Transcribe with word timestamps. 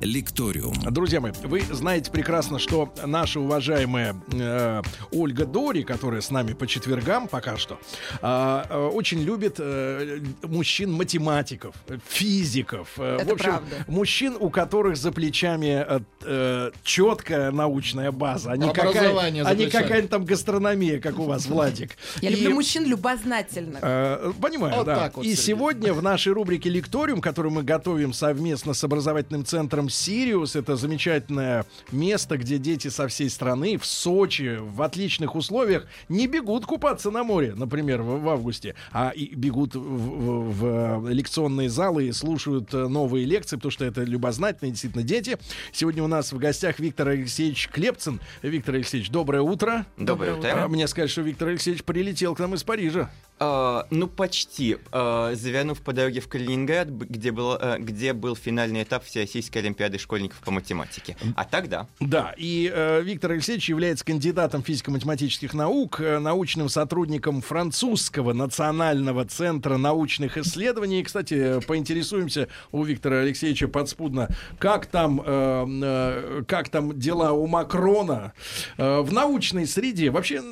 Лекториум. 0.00 0.74
Друзья 0.90 1.20
мои, 1.22 1.32
вы 1.44 1.62
знаете 1.70 2.10
прекрасно, 2.10 2.58
что 2.58 2.92
наша 3.06 3.40
уважаемая 3.40 4.14
э, 4.30 4.82
Ольга 5.10 5.46
Дори, 5.46 5.84
которая 5.84 6.20
с 6.20 6.30
нами 6.30 6.52
по 6.52 6.66
четвергам 6.66 7.28
пока 7.28 7.56
что, 7.56 7.78
э, 8.20 8.64
э, 8.68 8.86
очень 8.92 9.20
любит 9.22 9.56
э, 9.58 10.18
мужчин-математиков, 10.42 11.74
физиков. 12.06 12.90
Э, 12.98 13.16
Это 13.20 13.30
в 13.30 13.32
общем, 13.32 13.44
правда. 13.52 13.76
мужчин, 13.88 14.36
у 14.38 14.50
которых 14.50 14.98
за 14.98 15.12
плечами 15.12 15.84
э, 15.88 16.00
э, 16.24 16.70
четкая 16.84 17.50
научная 17.50 18.12
база, 18.12 18.52
а 18.52 18.56
не, 18.58 18.70
какая, 18.70 19.42
а 19.44 19.70
какая-то 19.70 20.08
там 20.08 20.24
гастрономия, 20.26 21.00
как 21.00 21.18
у 21.18 21.22
вас, 21.24 21.46
Владик. 21.46 21.92
Я 22.20 22.28
И- 22.28 22.34
люблю 22.36 22.54
мужчин 22.56 22.84
любознательных. 22.84 23.78
Э, 23.80 24.30
Понимаю, 24.42 24.76
Вот 24.76 24.86
да. 24.86 25.10
вот, 25.14 25.24
И 25.24 25.28
Сергей. 25.30 25.42
сегодня 25.42 25.94
в 25.94 26.02
нашей 26.02 26.34
рубрике 26.34 26.68
«Лекториум», 26.68 27.22
которую 27.22 27.52
мы 27.54 27.62
готовим 27.62 28.12
совместно 28.12 28.74
с 28.74 28.84
образовательным 28.84 29.44
центром 29.46 29.85
«Сириус», 29.88 30.56
это 30.56 30.76
замечательное 30.76 31.64
место, 31.92 32.36
где 32.36 32.58
дети 32.58 32.88
со 32.88 33.08
всей 33.08 33.30
страны 33.30 33.78
в 33.78 33.86
Сочи 33.86 34.58
в 34.60 34.82
отличных 34.82 35.34
условиях 35.36 35.86
не 36.08 36.26
бегут 36.26 36.66
купаться 36.66 37.10
на 37.10 37.24
море, 37.24 37.54
например, 37.56 38.02
в, 38.02 38.20
в 38.22 38.28
августе, 38.28 38.74
а 38.92 39.10
и 39.10 39.34
бегут 39.34 39.74
в, 39.74 39.80
в- 39.80 40.98
в 40.98 41.08
лекционные 41.10 41.68
залы 41.68 42.08
и 42.08 42.12
слушают 42.12 42.72
э, 42.74 42.86
новые 42.88 43.24
лекции, 43.24 43.56
потому 43.56 43.70
что 43.70 43.84
это 43.84 44.02
любознательные 44.02 44.72
действительно 44.72 45.04
дети. 45.04 45.38
Сегодня 45.72 46.02
у 46.02 46.06
нас 46.08 46.32
в 46.32 46.38
гостях 46.38 46.78
Виктор 46.78 47.08
Алексеевич 47.08 47.68
Клепцин. 47.72 48.20
Виктор 48.42 48.74
Алексеевич, 48.76 49.10
доброе 49.10 49.42
утро. 49.42 49.86
Доброе 49.96 50.34
утро. 50.34 50.66
Мне 50.68 50.86
сказать, 50.88 51.10
что 51.10 51.22
Виктор 51.22 51.48
Алексеевич 51.48 51.84
прилетел 51.84 52.34
к 52.34 52.38
нам 52.38 52.54
из 52.54 52.62
Парижа. 52.62 53.10
А, 53.38 53.86
ну, 53.90 54.06
почти. 54.08 54.78
А, 54.92 55.34
завянув 55.34 55.80
по 55.80 55.92
дороге 55.92 56.20
в 56.20 56.28
Калининград, 56.28 56.88
где 56.88 57.32
был, 57.32 57.52
а, 57.52 57.78
где 57.78 58.14
был 58.14 58.34
финальный 58.34 58.82
этап 58.82 59.04
Всероссийской 59.04 59.60
Олимпиады 59.60 59.98
школьников 59.98 60.38
по 60.40 60.50
математике. 60.50 61.16
А 61.34 61.44
тогда. 61.44 61.86
Да, 62.00 62.34
и 62.38 62.70
э, 62.72 63.02
Виктор 63.02 63.32
Алексеевич 63.32 63.68
является 63.68 64.04
кандидатом 64.04 64.62
физико-математических 64.62 65.52
наук, 65.52 66.00
э, 66.00 66.18
научным 66.18 66.70
сотрудником 66.70 67.42
французского 67.42 68.32
национального 68.32 69.26
центра 69.26 69.76
научных 69.76 70.38
исследований. 70.38 71.00
И, 71.00 71.02
Кстати, 71.02 71.60
поинтересуемся 71.66 72.48
у 72.72 72.82
Виктора 72.84 73.18
Алексеевича 73.18 73.68
подспудно, 73.68 74.28
как 74.58 74.86
там, 74.86 75.20
э, 75.24 75.66
э, 75.82 76.42
как 76.48 76.70
там 76.70 76.98
дела 76.98 77.32
у 77.32 77.46
Макрона 77.46 78.32
э, 78.78 79.00
в 79.00 79.12
научной 79.12 79.66
среде. 79.66 80.10
Вообще 80.10 80.42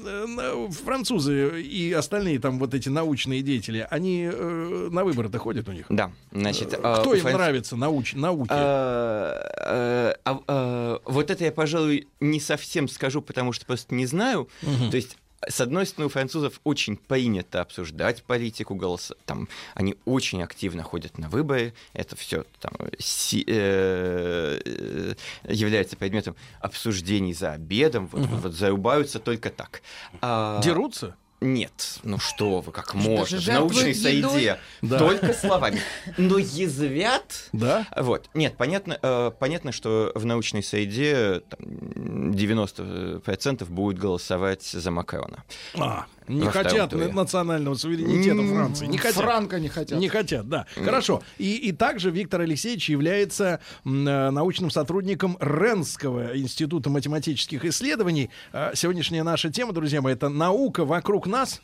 французы 0.84 1.62
и 1.62 1.92
остальные 1.92 2.40
там 2.40 2.58
вот 2.58 2.73
эти 2.74 2.88
научные 2.88 3.42
деятели, 3.42 3.86
они 3.90 4.28
э, 4.32 4.88
на 4.90 5.04
выборы-то 5.04 5.38
ходят 5.38 5.68
у 5.68 5.72
них. 5.72 5.86
Да, 5.88 6.12
значит... 6.32 6.74
а, 6.82 7.00
Кто 7.00 7.14
им 7.14 7.22
Франц- 7.24 7.32
нравится 7.34 7.76
науч, 7.76 8.14
науки? 8.14 8.50
А, 8.50 10.14
а, 10.24 10.40
а, 10.46 11.00
вот 11.04 11.30
это 11.30 11.44
я, 11.44 11.52
пожалуй, 11.52 12.08
не 12.20 12.40
совсем 12.40 12.88
скажу, 12.88 13.22
потому 13.22 13.52
что 13.52 13.66
просто 13.66 13.94
не 13.94 14.06
знаю. 14.06 14.48
То 14.90 14.96
есть 14.96 15.16
с 15.46 15.60
одной 15.60 15.84
стороны, 15.84 16.06
у 16.06 16.08
французов 16.08 16.58
очень 16.64 16.96
принято 16.96 17.60
обсуждать 17.60 18.22
политику 18.22 18.74
голоса. 18.74 19.14
Там 19.26 19.46
они 19.74 19.94
очень 20.06 20.42
активно 20.42 20.82
ходят 20.82 21.18
на 21.18 21.28
выборы. 21.28 21.74
Это 21.92 22.16
все 22.16 22.44
там, 22.60 22.72
си- 22.98 23.44
э, 23.46 24.58
э, 24.64 25.14
является 25.46 25.96
предметом 25.96 26.34
обсуждений 26.60 27.34
за 27.34 27.52
обедом. 27.52 28.06
Вот, 28.10 28.26
вот 28.26 28.52
зарубаются 28.54 29.18
только 29.18 29.50
так. 29.50 29.82
А, 30.22 30.62
Дерутся? 30.62 31.14
Нет, 31.44 31.98
ну 32.04 32.18
что 32.18 32.60
вы, 32.62 32.72
как 32.72 32.94
можно, 32.94 33.38
в 33.38 33.46
научной 33.46 33.94
среде, 33.94 34.58
Да. 34.80 34.98
только 34.98 35.34
словами. 35.34 35.78
Но 36.16 36.38
язвят 36.38 37.50
Да? 37.52 37.86
вот. 37.94 38.30
Нет, 38.32 38.56
понятно, 38.56 38.98
э, 39.02 39.30
понятно, 39.38 39.70
что 39.70 40.10
в 40.14 40.24
научной 40.24 40.62
среде 40.62 41.42
там, 41.50 42.30
90% 42.32 43.66
будут 43.68 43.98
голосовать 43.98 44.62
за 44.62 44.90
Макрона. 44.90 45.44
А, 45.74 46.06
не 46.28 46.46
хотят 46.48 46.92
национального 46.92 47.74
суверенитета 47.74 48.42
Франции. 48.42 48.86
Не 48.86 48.98
хотят. 48.98 49.22
Франко 49.22 49.60
не 49.60 49.68
хотят. 49.68 49.98
Не 49.98 50.08
хотят, 50.08 50.48
да. 50.48 50.66
Хорошо. 50.74 51.22
И, 51.38 51.56
и 51.56 51.72
также 51.72 52.10
Виктор 52.10 52.40
Алексеевич 52.40 52.88
является 52.88 53.60
э, 53.84 53.88
научным 53.88 54.70
сотрудником 54.70 55.36
Ренского 55.40 56.36
института 56.36 56.90
математических 56.90 57.64
исследований. 57.64 58.30
А, 58.52 58.72
Сегодняшняя 58.74 59.22
наша 59.22 59.50
тема, 59.50 59.72
друзья 59.72 60.00
мои, 60.00 60.14
это 60.14 60.28
наука 60.28 60.84
вокруг 60.84 61.26
нас. 61.26 61.60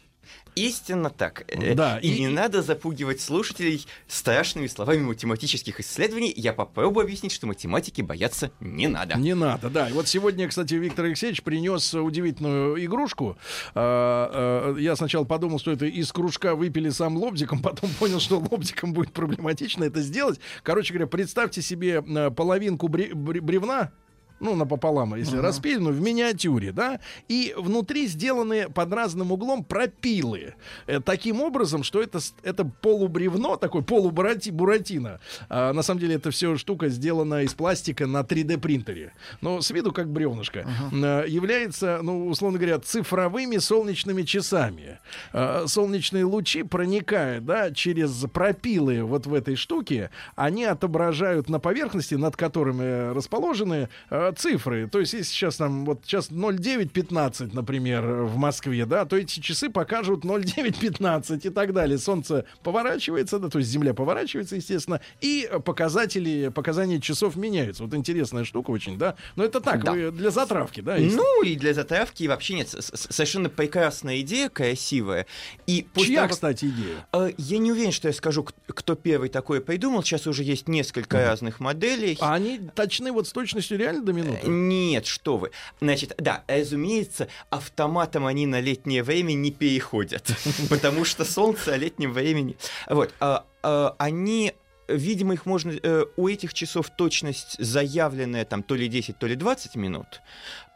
Истинно 0.56 1.10
так. 1.10 1.44
Э, 1.46 1.74
Да, 1.74 1.98
И, 1.98 2.08
и- 2.08 2.20
не 2.20 2.28
надо 2.28 2.60
запугивать 2.62 3.20
слушателей 3.20 3.86
страшными 4.08 4.66
словами 4.66 4.98
математических 4.98 5.78
исследований. 5.80 6.32
Я 6.36 6.52
попробую 6.52 7.04
объяснить, 7.04 7.30
что 7.32 7.46
математики 7.46 8.02
бояться 8.02 8.50
не 8.58 8.88
надо. 8.88 9.16
Не 9.16 9.34
надо, 9.34 9.70
да. 9.70 9.88
И 9.88 9.92
вот 9.92 10.08
сегодня, 10.08 10.48
кстати, 10.48 10.74
Виктор 10.74 11.04
Алексеевич 11.04 11.42
принес 11.44 11.94
удивительную 11.94 12.84
игрушку. 12.84 13.38
А, 13.74 14.74
а, 14.74 14.76
Я 14.78 14.96
сначала 14.96 15.24
подумал, 15.24 15.58
что 15.60 15.70
это 15.70 15.86
из 15.86 16.10
кружка 16.12 16.54
выпили 16.56 16.90
сам 16.90 17.16
лобзиком, 17.16 17.58
потом 17.62 17.88
понял, 17.98 18.18
что 18.20 18.38
лобзиком 18.50 18.92
будет 18.92 19.12
проблематично 19.12 19.84
это 19.84 20.00
сделать. 20.00 20.40
Короче 20.64 20.92
говоря, 20.92 21.06
представьте 21.06 21.62
себе 21.62 22.02
э, 22.06 22.30
половинку 22.30 22.88
бре- 22.88 23.12
бре- 23.14 23.40
бревна, 23.40 23.92
ну, 24.40 24.54
напополам, 24.54 25.14
если 25.14 25.36
распиленную, 25.36 25.94
в 25.94 26.00
миниатюре, 26.00 26.72
да, 26.72 27.00
и 27.28 27.54
внутри 27.56 28.06
сделаны 28.06 28.68
под 28.68 28.92
разным 28.92 29.32
углом 29.32 29.64
пропилы. 29.64 30.54
Э, 30.86 31.00
таким 31.00 31.40
образом, 31.42 31.82
что 31.82 32.02
это, 32.02 32.18
это 32.42 32.64
полубревно, 32.64 33.56
такой 33.56 33.82
полубуратино. 33.82 35.20
А, 35.48 35.72
на 35.72 35.82
самом 35.82 36.00
деле, 36.00 36.14
эта 36.16 36.30
все 36.30 36.56
штука 36.56 36.88
сделана 36.88 37.42
из 37.42 37.54
пластика 37.54 38.06
на 38.06 38.20
3D 38.20 38.58
принтере. 38.58 39.12
Но 39.40 39.60
с 39.60 39.70
виду 39.70 39.92
как 39.92 40.08
бревнышко. 40.08 40.66
Э, 40.92 41.24
является, 41.28 42.00
ну, 42.02 42.28
условно 42.28 42.58
говоря, 42.58 42.78
цифровыми 42.78 43.58
солнечными 43.58 44.22
часами. 44.22 44.98
Э, 45.32 45.64
солнечные 45.66 46.24
лучи 46.24 46.62
проникают, 46.62 47.44
да, 47.44 47.70
через 47.70 48.24
пропилы 48.32 49.02
вот 49.02 49.26
в 49.26 49.34
этой 49.34 49.56
штуке, 49.56 50.10
они 50.36 50.64
отображают 50.64 51.48
на 51.48 51.60
поверхности, 51.60 52.14
над 52.14 52.36
которыми 52.36 53.12
расположены 53.14 53.88
э, 54.10 54.29
цифры. 54.32 54.88
То 54.88 55.00
есть, 55.00 55.12
если 55.12 55.30
сейчас 55.32 55.56
там, 55.56 55.84
вот 55.84 56.00
сейчас 56.04 56.30
09.15, 56.30 57.50
например, 57.54 58.04
в 58.24 58.36
Москве, 58.36 58.86
да, 58.86 59.04
то 59.04 59.16
эти 59.16 59.40
часы 59.40 59.70
покажут 59.70 60.24
09.15 60.24 61.40
и 61.44 61.50
так 61.50 61.72
далее. 61.72 61.98
Солнце 61.98 62.44
поворачивается, 62.62 63.38
да, 63.38 63.48
то 63.48 63.58
есть 63.58 63.70
Земля 63.70 63.94
поворачивается, 63.94 64.56
естественно, 64.56 65.00
и 65.20 65.48
показатели, 65.64 66.48
показания 66.54 67.00
часов 67.00 67.36
меняются. 67.36 67.84
Вот 67.84 67.94
интересная 67.94 68.44
штука 68.44 68.70
очень, 68.70 68.98
да. 68.98 69.16
Но 69.36 69.44
это 69.44 69.60
так, 69.60 69.84
Да. 69.84 69.92
вы 69.92 70.10
для 70.10 70.30
затравки, 70.30 70.80
да. 70.80 70.96
если- 70.96 71.16
Ну 71.16 71.42
и 71.42 71.56
для 71.56 71.74
затравки 71.74 72.24
вообще 72.24 72.54
нет. 72.54 72.68
Совершенно 72.68 73.48
прекрасная 73.48 74.20
идея, 74.20 74.48
красивая. 74.48 75.26
И 75.66 75.86
Чья, 75.96 76.22
того, 76.22 76.32
кстати, 76.32 76.66
идея? 76.66 77.06
Э, 77.12 77.30
Я 77.38 77.58
не 77.58 77.72
уверен, 77.72 77.92
что 77.92 78.08
я 78.08 78.14
скажу, 78.14 78.44
кто 78.66 78.94
первый 78.94 79.28
такое 79.28 79.60
придумал. 79.60 80.02
Сейчас 80.02 80.26
уже 80.26 80.42
есть 80.42 80.68
несколько 80.68 81.18
разных 81.24 81.60
моделей. 81.60 82.16
А 82.20 82.34
они 82.34 82.58
точны 82.74 83.12
вот 83.12 83.26
с 83.28 83.32
точностью 83.32 83.78
реально 83.78 84.02
до 84.04 84.12
минуты? 84.22 84.46
Нет, 84.48 85.06
что 85.06 85.36
вы. 85.36 85.50
Значит, 85.80 86.14
да, 86.18 86.44
разумеется, 86.46 87.28
автоматом 87.50 88.26
они 88.26 88.46
на 88.46 88.60
летнее 88.60 89.02
время 89.02 89.32
не 89.32 89.50
переходят, 89.50 90.30
потому 90.70 91.04
что 91.04 91.24
солнце 91.24 91.74
о 91.74 91.76
летнем 91.76 92.12
времени. 92.12 92.56
Вот, 92.88 93.12
а, 93.20 93.44
а, 93.62 93.94
они 93.98 94.54
Видимо, 94.90 95.34
их 95.34 95.46
можно... 95.46 95.70
э, 95.70 96.04
у 96.16 96.28
этих 96.28 96.52
часов 96.52 96.90
точность 96.90 97.56
заявленная 97.58 98.44
там 98.44 98.62
то 98.62 98.74
ли 98.74 98.88
10, 98.88 99.18
то 99.18 99.26
ли 99.26 99.36
20 99.36 99.76
минут. 99.76 100.20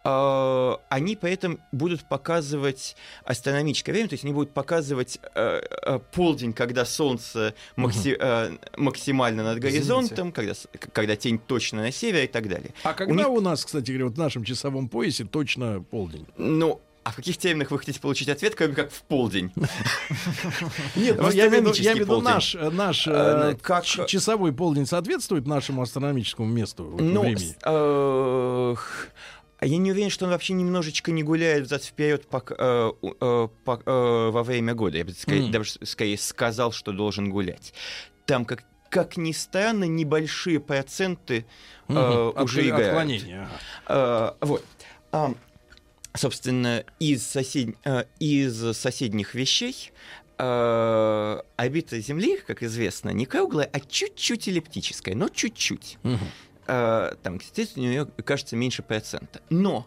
А, 0.07 0.79
они 0.91 1.17
поэтому 1.17 1.59
будут 1.73 2.05
показывать 2.07 2.95
астрономическое 3.25 3.95
время, 3.95 4.09
то 4.11 4.15
есть 4.15 4.25
они 4.25 4.35
будут 4.35 4.53
показывать 4.53 5.19
э, 5.35 5.63
э, 5.83 5.99
полдень, 6.13 6.53
когда 6.53 6.85
солнце 6.85 7.55
макси- 7.77 8.17
э, 8.21 8.57
максимально 8.77 9.45
над 9.45 9.61
горизонтом, 9.61 10.31
когда, 10.31 10.53
когда 10.93 11.17
тень 11.17 11.39
точно 11.39 11.81
на 11.83 11.91
севере 11.91 12.25
и 12.27 12.29
так 12.29 12.49
далее. 12.51 12.75
А 12.83 12.93
когда 12.93 13.15
них- 13.15 13.29
у 13.31 13.41
нас, 13.41 13.65
кстати 13.65 13.91
говоря, 13.91 14.05
вот 14.07 14.15
в 14.17 14.19
нашем 14.19 14.45
часовом 14.45 14.89
поясе 14.91 15.25
точно 15.25 15.81
полдень? 15.83 16.27
Ну, 16.37 16.83
а 17.03 17.11
в 17.11 17.17
каких 17.17 17.37
терминах 17.37 17.71
вы 17.71 17.79
хотите 17.79 18.01
получить 18.01 18.29
ответ, 18.31 18.55
кроме 18.55 18.75
как 18.75 18.91
в 18.91 19.03
полдень? 19.03 19.53
Нет, 20.97 21.19
ну, 21.21 21.31
я 21.31 21.49
имею 21.49 21.65
в 21.65 21.79
виду, 21.79 22.21
наш, 22.23 22.55
наш 22.55 23.07
Э, 23.07 23.55
как- 23.61 23.85
часовой 23.85 24.53
полдень 24.55 24.87
соответствует 24.87 25.47
нашему 25.47 25.83
астрономическому 25.83 26.49
месту 26.49 26.85
Ну, 26.99 27.21
времени? 27.23 27.55
Э, 29.65 29.67
а 29.67 29.67
я 29.67 29.79
не 29.79 29.91
уверен, 29.93 30.11
что 30.11 30.25
он 30.27 30.31
вообще 30.31 30.53
немножечко 30.53 31.11
не 31.13 31.23
гуляет 31.23 31.65
взад 31.65 31.83
вперед 31.85 32.27
э, 32.31 32.91
во 34.31 34.43
время 34.43 34.75
года. 34.75 34.99
Я 34.99 35.05
бы 35.05 35.13
скорее, 35.13 35.43
Мгм. 35.43 35.51
даже 35.53 35.73
скорее 35.85 36.19
сказал, 36.19 36.73
что 36.73 36.93
должен 36.93 37.31
гулять. 37.31 37.73
Там 38.27 38.45
как 38.45 38.65
как 38.91 39.17
ни 39.17 39.33
странно, 39.33 39.85
небольшие 39.85 40.61
проценты 40.61 41.47
Мгм. 41.89 41.99
э, 41.99 42.29
От- 42.37 42.43
уже 42.45 42.69
играют. 42.69 42.89
Отклонения. 42.91 43.49
Э, 43.89 44.31
вот. 44.41 44.65
Ам, 45.11 45.37
собственно, 46.17 46.85
из, 47.01 47.27
сосед... 47.27 47.75
э, 47.85 48.05
из 48.21 48.77
соседних 48.77 49.35
вещей 49.35 49.91
э, 50.39 51.41
орбита 51.57 51.99
Земли, 52.01 52.39
как 52.47 52.63
известно, 52.63 53.11
не 53.11 53.27
круглая, 53.27 53.69
а 53.73 53.81
чуть-чуть 53.81 54.47
эллиптическая, 54.47 55.17
но 55.17 55.29
чуть-чуть. 55.29 55.99
Мгм. 56.05 56.19
Э, 56.67 57.15
там, 57.23 57.37
естественно, 57.37 57.87
у 57.87 57.89
нее 57.89 58.07
кажется 58.25 58.57
меньше 58.57 58.83
процента. 58.83 59.41
Но 59.51 59.87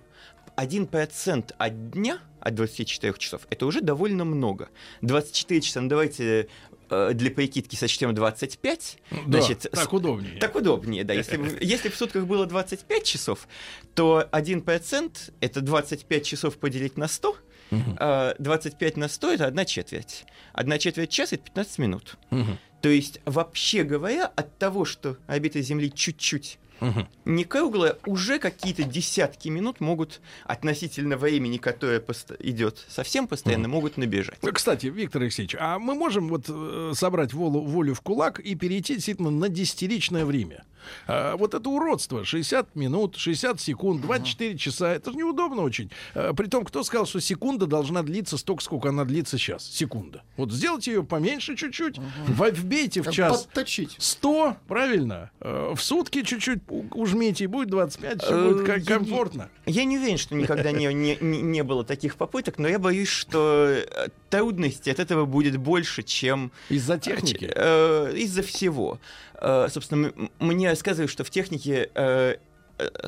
1% 0.55 1.53
от 1.57 1.91
дня, 1.91 2.19
от 2.39 2.55
24 2.55 3.13
часов, 3.17 3.41
это 3.49 3.65
уже 3.65 3.81
довольно 3.81 4.25
много. 4.25 4.69
24 5.01 5.61
часа, 5.61 5.81
ну 5.81 5.89
давайте 5.89 6.49
э, 6.89 7.11
для 7.13 7.31
прикидки 7.31 7.75
сочтем 7.75 8.13
25. 8.13 8.97
Да, 9.27 9.39
Значит, 9.39 9.67
так 9.71 9.93
удобнее. 9.93 10.39
Так 10.39 10.55
удобнее, 10.55 11.03
да. 11.03 11.13
Если, 11.13 11.57
если 11.63 11.89
в 11.89 11.95
сутках 11.95 12.25
было 12.25 12.45
25 12.45 13.03
часов, 13.03 13.47
то 13.93 14.27
1% 14.31 15.17
это 15.39 15.61
25 15.61 16.25
часов 16.25 16.57
поделить 16.57 16.97
на 16.97 17.07
100. 17.07 17.37
Мгм. 17.69 17.97
а 17.99 18.33
25 18.39 18.95
на 18.95 19.09
100 19.09 19.33
это 19.33 19.45
одна 19.45 19.65
четверть. 19.65 20.23
Одна 20.53 20.77
четверть 20.77 21.09
часа 21.09 21.35
это 21.35 21.43
15 21.43 21.79
минут. 21.79 22.15
Мгм. 22.29 22.57
То 22.81 22.89
есть, 22.89 23.19
вообще 23.25 23.83
говоря, 23.83 24.25
от 24.27 24.57
того, 24.57 24.85
что 24.85 25.17
орбита 25.27 25.61
Земли 25.61 25.91
чуть-чуть 25.93 26.59
Мгм. 26.79 27.07
не 27.25 27.43
круглая, 27.43 27.97
уже 28.05 28.39
какие-то 28.39 28.83
десятки 28.83 29.49
минут 29.49 29.79
могут 29.79 30.21
относительно 30.45 31.17
времени, 31.17 31.57
которое 31.57 31.99
пост- 31.99 32.31
идет 32.39 32.85
совсем 32.89 33.27
постоянно, 33.27 33.67
могут 33.67 33.97
набежать. 33.97 34.39
Кстати, 34.53 34.87
Виктор 34.87 35.21
Алексеевич, 35.21 35.55
а 35.59 35.79
мы 35.79 35.95
можем 35.95 36.27
вот 36.29 36.45
э, 36.47 36.91
собрать 36.95 37.33
волю, 37.33 37.61
волю 37.61 37.93
в 37.93 38.01
кулак 38.01 38.39
и 38.39 38.55
перейти 38.55 38.95
действительно 38.95 39.29
на 39.31 39.49
десятиличное 39.49 40.25
время? 40.25 40.63
А, 41.05 41.35
вот 41.35 41.53
это 41.53 41.67
уродство. 41.69 42.23
60 42.23 42.75
минут, 42.75 43.17
60 43.17 43.59
секунд, 43.59 44.01
24 44.01 44.57
часа. 44.57 44.93
Это 44.93 45.11
же 45.11 45.17
неудобно 45.17 45.63
очень. 45.63 45.91
А, 46.15 46.33
притом, 46.33 46.63
кто 46.63 46.81
сказал, 46.83 47.05
что 47.05 47.19
секунда 47.19 47.65
должна 47.65 48.03
длиться 48.03 48.37
столько, 48.37 48.63
сколько 48.63 48.89
она 48.89 49.03
длится 49.03 49.37
сейчас? 49.37 49.65
Секунда. 49.69 50.23
Вот 50.37 50.51
сделайте 50.53 50.91
ее 50.93 51.03
поменьше 51.03 51.57
чуть-чуть, 51.57 51.97
во- 52.29 52.51
вбейте 52.51 53.01
в 53.01 53.11
час 53.11 53.43
Подточить. 53.43 53.97
100, 53.99 54.55
правильно? 54.69 55.29
Э, 55.41 55.73
В 55.75 55.81
сутки 55.83 56.21
чуть-чуть 56.23 56.61
ужмите, 56.69 57.45
и 57.45 57.47
будет 57.47 57.69
25, 57.69 58.21
все 58.21 58.33
Э, 58.33 58.49
будет 58.51 58.65
как 58.65 58.83
комфортно. 58.85 59.49
Я 59.65 59.83
не 59.85 59.97
уверен, 59.97 60.17
что 60.17 60.35
никогда 60.35 60.71
не, 60.71 60.93
не, 60.93 61.15
не- 61.21 61.63
было 61.63 61.83
таких 61.83 62.15
попыток, 62.15 62.57
но 62.57 62.67
я 62.67 62.79
боюсь, 62.79 63.07
что 63.09 63.67
э, 63.69 64.07
трудностей 64.29 64.91
от 64.91 64.99
этого 64.99 65.25
будет 65.25 65.57
больше, 65.57 66.03
чем 66.03 66.51
Из-за 66.69 66.97
техники. 66.97 67.51
Э, 67.53 68.13
из-за 68.15 68.41
всего. 68.43 68.99
Э, 69.35 69.67
собственно, 69.69 70.13
мне 70.39 70.69
рассказывают, 70.69 71.11
что 71.11 71.23
в 71.23 71.29
технике 71.29 71.89
э, 71.93 72.35
э, 72.35 72.35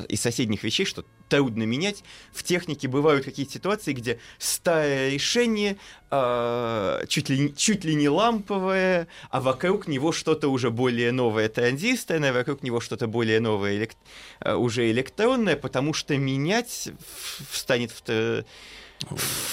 из 0.08 0.20
соседних 0.20 0.62
вещей, 0.64 0.84
что 0.84 1.04
трудно 1.28 1.62
менять, 1.62 2.02
в 2.32 2.42
технике 2.42 2.88
бывают 2.88 3.24
какие-то 3.24 3.52
ситуации, 3.52 3.92
где 3.92 4.18
старое 4.38 5.10
решение 5.10 5.76
э, 6.10 7.04
чуть, 7.08 7.28
ли, 7.28 7.54
чуть 7.56 7.84
ли 7.84 7.94
не 7.94 8.08
ламповое, 8.08 9.06
а 9.30 9.40
вокруг 9.40 9.86
него 9.86 10.10
что-то 10.12 10.48
уже 10.48 10.70
более 10.70 11.12
новое 11.12 11.48
транзисторное, 11.48 12.32
вокруг 12.32 12.62
него 12.62 12.80
что-то 12.80 13.06
более 13.06 13.38
новое 13.40 13.74
элек- 13.84 13.96
э, 14.40 14.54
уже 14.54 14.90
электронное, 14.90 15.56
потому 15.56 15.92
что 15.94 16.16
менять 16.16 16.88
в- 16.98 17.52
встанет 17.54 17.92
в, 17.92 18.02
в- 18.08 18.44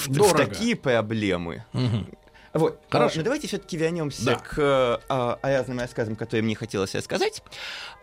в 0.06 0.08
Дорого. 0.08 0.46
такие 0.46 0.74
проблемы. 0.76 1.64
Мгм. 1.72 2.08
Вот. 2.52 2.80
Хорошо. 2.90 3.14
А, 3.14 3.18
ну 3.18 3.24
давайте 3.24 3.46
все-таки 3.46 3.76
вернемся 3.76 4.24
Да. 4.24 4.34
к 4.36 4.58
э, 4.58 4.98
а, 5.08 5.38
разным 5.42 5.80
рассказам, 5.80 6.16
которые 6.16 6.42
мне 6.42 6.54
хотелось 6.54 6.94
рассказать. 6.94 7.42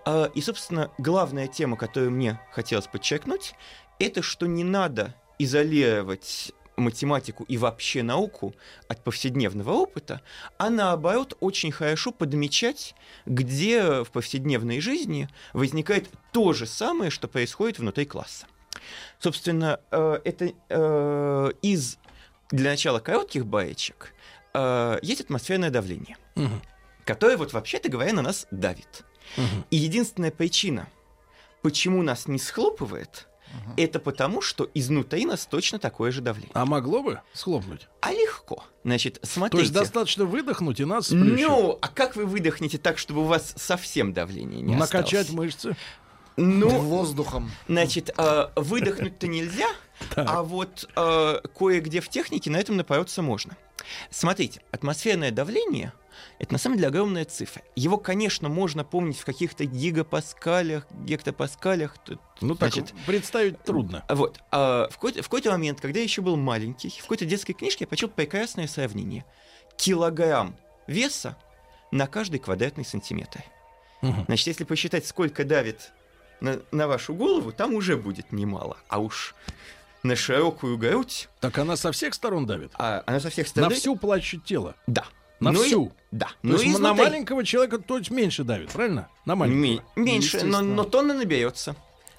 А, 0.06 0.26
и, 0.34 0.42
собственно, 0.42 0.92
главная 0.98 1.48
тема, 1.48 1.78
которую 1.78 2.12
мне 2.12 2.40
хотелось 2.52 2.88
подчеркнуть, 2.88 3.54
это 4.00 4.22
что 4.22 4.46
не 4.46 4.64
надо 4.64 5.16
изолировать 5.40 6.54
математику 6.78 7.44
и 7.46 7.58
вообще 7.58 8.04
науку 8.04 8.54
от 8.88 9.04
повседневного 9.04 9.72
опыта, 9.72 10.22
а 10.58 10.70
наоборот 10.70 11.38
очень 11.40 11.72
хорошо 11.72 12.12
подмечать, 12.12 12.96
где 13.26 14.04
в 14.04 14.12
повседневной 14.12 14.80
жизни 14.82 15.30
возникает 15.54 16.10
то 16.34 16.54
же 16.54 16.66
самое, 16.66 17.12
что 17.12 17.28
происходит 17.28 17.80
внутри 17.80 18.06
класса. 18.06 18.48
Собственно, 19.20 19.80
э, 19.92 20.20
это 20.26 20.52
э, 20.70 21.52
из, 21.62 21.98
для 22.52 22.72
начала, 22.72 23.00
коротких 23.00 23.46
баечек 23.46 24.14
э, 24.56 25.00
есть 25.02 25.22
атмосферное 25.22 25.70
давление, 25.70 26.18
Мгм. 26.36 26.62
которое 27.06 27.38
вот 27.38 27.54
вообще-то 27.54 27.90
говоря 27.90 28.14
на 28.14 28.22
нас 28.22 28.48
давит. 28.52 29.04
Мгм. 29.38 29.66
И 29.72 29.76
единственная 29.78 30.32
причина, 30.32 30.88
почему 31.62 32.02
нас 32.04 32.28
не 32.28 32.40
схлопывает, 32.40 33.28
это 33.78 34.00
потому, 34.00 34.42
что 34.42 34.70
изнутри 34.74 35.26
нас 35.26 35.46
точно 35.46 35.80
такое 35.80 36.12
же 36.12 36.20
давление. 36.22 36.52
А 36.54 36.66
могло 36.66 37.02
бы 37.02 37.22
схлопнуть? 37.32 37.88
А 38.02 38.12
легко. 38.12 38.64
Значит, 38.84 39.22
То 39.22 39.28
смотрите. 39.28 39.62
есть 39.64 39.74
достаточно 39.74 40.26
выдохнуть 40.26 40.80
и 40.82 40.86
нас 40.86 41.08
сплющит. 41.08 41.48
ну, 41.48 41.78
а 41.82 41.88
как 41.88 42.16
вы 42.18 42.26
выдохнете 42.26 42.78
так, 42.78 42.98
чтобы 42.98 43.22
у 43.22 43.26
вас 43.26 43.54
совсем 43.56 44.12
давление 44.14 44.62
не 44.62 44.76
Накачать 44.76 45.30
осталось? 45.30 45.30
мышцы. 45.54 45.78
Ну, 46.38 46.68
Воздухом. 46.82 47.50
Значит, 47.70 48.14
э, 48.18 48.50
выдохнуть-то 48.58 49.28
нельзя, 49.28 49.70
а 50.18 50.44
вот 50.44 50.90
э, 50.96 51.40
кое-где 51.58 52.02
в 52.02 52.10
технике 52.10 52.50
на 52.50 52.58
этом 52.58 52.76
напороться 52.76 53.22
можно. 53.22 53.56
Смотрите, 54.10 54.62
атмосферное 54.72 55.32
давление— 55.32 55.94
это 56.40 56.54
на 56.54 56.60
самом 56.60 56.78
деле 56.78 56.90
огромная 56.90 57.26
цифра. 57.26 57.62
Его, 57.76 57.98
конечно, 57.98 58.50
можно 58.50 58.84
помнить 58.84 59.18
в 59.18 59.26
каких-то 59.26 59.66
гигапаскалях, 59.66 60.88
гектопаскалях. 60.92 61.96
Ну 62.42 62.56
так 62.56 62.74
значит, 62.74 62.94
представить 63.06 63.62
трудно. 63.64 64.06
вот. 64.10 64.40
а 64.52 64.88
в, 64.90 64.96
какой-то, 64.96 65.22
в 65.22 65.26
какой-то 65.26 65.52
момент, 65.52 65.82
когда 65.82 66.00
я 66.00 66.04
еще 66.04 66.22
был 66.22 66.38
маленький, 66.38 66.90
в 66.90 67.02
какой-то 67.02 67.26
детской 67.26 67.54
книжке 67.54 67.84
я 67.84 67.88
прочел 67.88 68.10
прекрасное 68.10 68.68
сравнение. 68.68 69.26
Килограмм 69.78 70.56
веса 70.88 71.38
на 71.92 72.08
каждый 72.08 72.40
квадратный 72.40 72.86
сантиметр. 72.86 73.44
Мгм. 74.02 74.26
Значит, 74.26 74.48
если 74.48 74.64
посчитать, 74.64 75.06
сколько 75.06 75.44
давит 75.46 75.92
на, 76.42 76.62
на 76.72 76.88
вашу 76.88 77.14
голову, 77.14 77.52
там 77.52 77.74
уже 77.74 77.98
будет 77.98 78.32
немало. 78.32 78.78
А 78.88 79.00
уж 79.00 79.36
на 80.06 80.16
широкую 80.16 80.78
грудь, 80.78 81.28
Так 81.42 81.58
она 81.58 81.76
со 81.76 81.92
всех 81.92 82.14
сторон 82.14 82.46
давит. 82.46 82.72
а 82.76 83.04
она 83.06 83.20
со 83.20 83.30
всех 83.30 83.48
сторон... 83.48 83.70
На 83.72 83.76
всю 83.76 83.96
площадь 83.96 84.44
тела. 84.44 84.76
Да. 84.88 85.06
На 85.40 85.52
Ну 85.52 85.64
и- 85.64 85.68
всю. 85.68 85.92
Да. 86.12 86.28
То 86.28 86.34
Ну 86.44 86.54
есть 86.54 86.78
и 86.78 86.82
на 86.82 86.94
маленького 86.94 87.44
человека 87.44 87.80
то 87.80 87.98
есть 87.98 88.12
меньше 88.12 88.44
давит, 88.44 88.70
правильно? 88.72 89.10
На 89.26 89.36
маленького. 89.36 89.62
Ме- 89.62 89.82
меньше, 89.96 90.46
но, 90.46 90.62
но 90.62 90.84
тонна 90.84 91.14
наберется. 91.14 91.76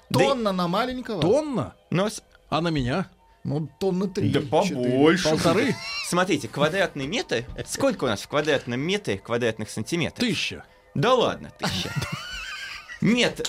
Да 0.09 0.21
и- 0.23 0.27
Тонна 0.27 0.51
на 0.51 0.67
маленького? 0.67 1.21
Тонна? 1.21 1.75
но 1.89 2.09
А 2.49 2.61
на 2.61 2.67
меня? 2.67 3.09
Ну, 3.43 3.69
тонны 3.79 4.07
три. 4.09 4.29
Да 4.29 4.41
побольше. 4.41 5.29
Полторы? 5.29 5.73
Смотрите, 6.09 6.47
квадратный 6.49 7.07
метр... 7.07 7.45
Сколько 7.65 8.03
у 8.03 8.07
нас 8.07 8.21
в 8.21 8.27
квадратном 8.27 8.79
метре 8.81 9.17
квадратных 9.17 9.69
сантиметров? 9.69 10.19
Тысяча. 10.19 10.65
Да 10.93 11.13
ладно, 11.13 11.51
тысяча. 11.57 11.89
Метр. 13.01 13.45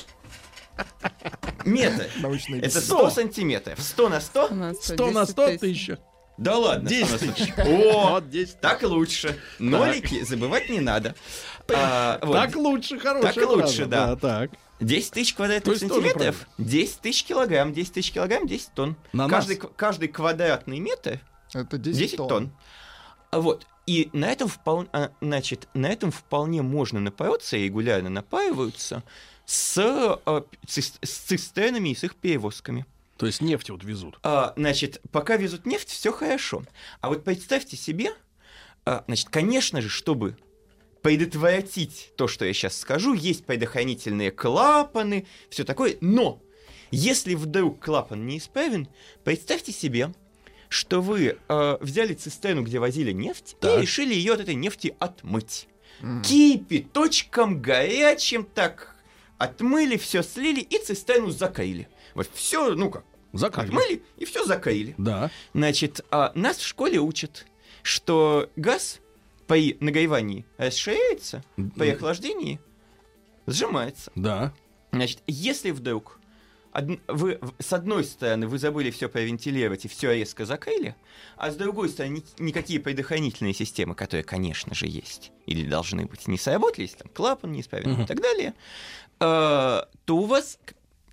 Метр. 1.64 2.08
Это 2.18 2.28
беседа. 2.28 2.80
100 2.80 3.10
сантиметров. 3.10 3.78
100 3.80 4.08
на 4.08 4.20
100? 4.20 4.46
У 4.50 4.54
нас 4.54 4.76
Сто 4.84 5.10
на 5.10 5.20
10 5.22 5.30
сто 5.32 5.46
тысяч. 5.46 5.60
тысяча. 5.60 5.98
Да 6.38 6.56
ладно. 6.56 6.88
100 6.88 6.96
на 6.98 7.18
10 7.18 7.20
100. 7.20 7.32
тысяч. 7.34 7.52
О, 7.58 8.10
Вот 8.12 8.30
10. 8.30 8.60
так 8.60 8.82
лучше. 8.82 9.38
Нолики 9.58 10.24
забывать 10.24 10.68
не 10.70 10.80
надо. 10.80 11.14
А, 11.74 12.18
вот. 12.22 12.32
Так 12.34 12.56
лучше, 12.56 12.98
хорошая 12.98 13.32
Так 13.32 13.44
лучше, 13.50 13.86
да. 13.86 14.16
так. 14.16 14.50
10 14.80 15.10
тысяч 15.12 15.34
квадратных 15.34 15.76
сантиметров, 15.76 16.46
10 16.58 17.00
тысяч 17.00 17.24
килограмм, 17.24 17.72
10 17.72 17.92
тысяч 17.94 18.12
килограмм, 18.12 18.46
10 18.46 18.70
тонн. 18.74 18.96
На 19.12 19.28
каждый, 19.28 19.56
каждый 19.56 20.06
квадратный 20.08 20.78
метр 20.78 21.20
Это 21.52 21.76
10, 21.78 21.98
10 21.98 22.16
тонн. 22.18 22.52
А 23.32 23.40
Вот. 23.40 23.66
И 23.86 24.08
на 24.12 24.26
этом, 24.30 24.48
вполне, 24.48 24.88
значит, 25.20 25.66
на 25.74 25.86
этом 25.88 26.10
вполне 26.12 26.62
можно 26.62 27.00
напороться, 27.00 27.56
и 27.56 27.64
регулярно 27.64 28.08
напаиваются, 28.10 29.02
с, 29.48 29.78
а, 29.78 30.44
цис- 30.66 30.98
с 31.02 31.10
цистернами 31.10 31.88
и 31.88 31.94
с 31.94 32.04
их 32.04 32.16
перевозками. 32.16 32.84
То 33.16 33.24
есть 33.24 33.40
нефть 33.40 33.70
вот 33.70 33.82
везут. 33.82 34.18
А, 34.22 34.52
значит, 34.56 35.00
пока 35.10 35.36
везут 35.36 35.64
нефть, 35.64 35.88
все 35.88 36.12
хорошо. 36.12 36.64
А 37.00 37.08
вот 37.08 37.24
представьте 37.24 37.74
себе, 37.78 38.10
а, 38.84 39.04
значит, 39.06 39.30
конечно 39.30 39.80
же, 39.80 39.88
чтобы 39.88 40.36
предотвратить 41.00 42.12
то, 42.16 42.28
что 42.28 42.44
я 42.44 42.52
сейчас 42.52 42.76
скажу, 42.76 43.14
есть 43.14 43.46
предохранительные 43.46 44.30
клапаны, 44.32 45.26
все 45.48 45.64
такое, 45.64 45.96
но 46.02 46.42
если 46.90 47.34
вдруг 47.34 47.82
клапан 47.82 48.26
неисправен, 48.26 48.86
представьте 49.24 49.72
себе, 49.72 50.12
что 50.68 51.00
вы 51.00 51.38
э, 51.48 51.78
взяли 51.80 52.12
цистерну, 52.12 52.62
где 52.64 52.78
возили 52.78 53.12
нефть, 53.12 53.56
Так. 53.60 53.78
и 53.78 53.82
решили 53.82 54.12
ее 54.12 54.34
от 54.34 54.40
этой 54.40 54.54
нефти 54.56 54.94
отмыть. 54.98 55.68
Кипяточком 56.22 57.62
горячим 57.62 58.44
так 58.44 58.94
отмыли, 59.38 59.96
все 59.96 60.22
слили 60.22 60.60
и 60.60 60.78
цистерну 60.78 61.30
закрыли. 61.30 61.88
Вот 62.14 62.28
все, 62.34 62.74
ну 62.74 62.90
как, 62.90 63.04
Закрыли. 63.32 63.68
отмыли 63.68 64.02
и 64.16 64.24
все 64.24 64.44
закрыли. 64.44 64.94
Да. 64.98 65.30
Значит, 65.54 66.04
а, 66.10 66.32
нас 66.34 66.56
в 66.58 66.66
школе 66.66 66.98
учат, 66.98 67.46
что 67.82 68.50
газ 68.56 69.00
при 69.46 69.76
нагревании 69.80 70.44
расширяется, 70.58 71.42
при 71.76 71.90
охлаждении 71.90 72.60
сжимается. 73.46 74.10
Да. 74.14 74.52
Значит, 74.92 75.20
если 75.26 75.70
вдруг 75.70 76.18
од- 76.72 77.00
вы 77.08 77.38
с 77.58 77.72
одной 77.72 78.04
стороны 78.04 78.46
вы 78.46 78.58
забыли 78.58 78.90
все 78.90 79.08
провентилировать 79.08 79.84
и 79.84 79.88
все 79.88 80.12
резко 80.12 80.44
закрыли, 80.44 80.96
а 81.36 81.50
с 81.50 81.56
другой 81.56 81.88
стороны 81.88 82.16
ни- 82.38 82.42
никакие 82.42 82.80
предохранительные 82.80 83.54
системы, 83.54 83.94
которые, 83.94 84.24
конечно 84.24 84.74
же, 84.74 84.86
есть 84.86 85.32
или 85.46 85.66
должны 85.68 86.06
быть, 86.06 86.26
не 86.28 86.38
сработали, 86.38 86.82
если 86.86 86.98
там 86.98 87.08
клапан 87.12 87.52
неисправен 87.52 87.92
Мгм. 87.92 88.02
и 88.02 88.06
так 88.06 88.20
далее, 88.20 88.54
э, 89.20 89.82
то 90.04 90.16
у 90.16 90.24
вас 90.26 90.58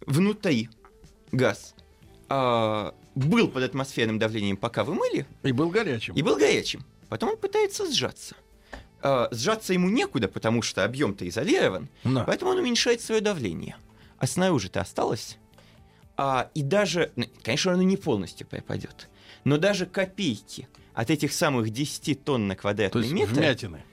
внутри 0.05 0.69
газ 1.31 1.75
э, 2.29 2.91
был 3.15 3.47
под 3.49 3.63
атмосферным 3.63 4.19
давлением, 4.19 4.57
пока 4.57 4.83
вы 4.83 4.93
мыли, 4.95 5.25
И 5.43 5.51
был 5.51 5.69
горячим. 5.69 6.13
и 6.15 6.21
был 6.21 6.35
горячим. 6.37 6.83
Потом 7.09 7.29
он 7.31 7.37
пытается 7.37 7.91
сжаться. 7.91 8.35
Э, 9.01 9.27
сжаться 9.31 9.73
ему 9.73 9.89
некуда, 9.89 10.27
потому 10.27 10.61
что 10.61 10.83
объем-то 10.83 11.27
изолирован, 11.27 11.89
Да. 12.03 12.23
Поэтому 12.23 12.51
он 12.51 12.57
уменьшает 12.59 13.01
свое 13.01 13.21
давление. 13.21 13.75
А 14.17 14.27
снаружи-то 14.27 14.81
осталось. 14.81 15.37
А, 16.17 16.49
и 16.53 16.61
даже, 16.63 17.11
ну, 17.15 17.25
конечно, 17.43 17.73
оно 17.73 17.83
не 17.83 17.97
полностью 17.97 18.47
пропадет, 18.47 19.09
но 19.43 19.57
даже 19.57 19.85
копейки 19.85 20.69
от 20.93 21.09
этих 21.09 21.33
самых 21.33 21.69
10 21.71 22.23
тонн 22.23 22.47
на 22.47 22.55
То 22.55 22.61
квадратный 22.61 23.01
есть 23.01 23.13
метр 23.13 23.33
вмятины. 23.33 23.83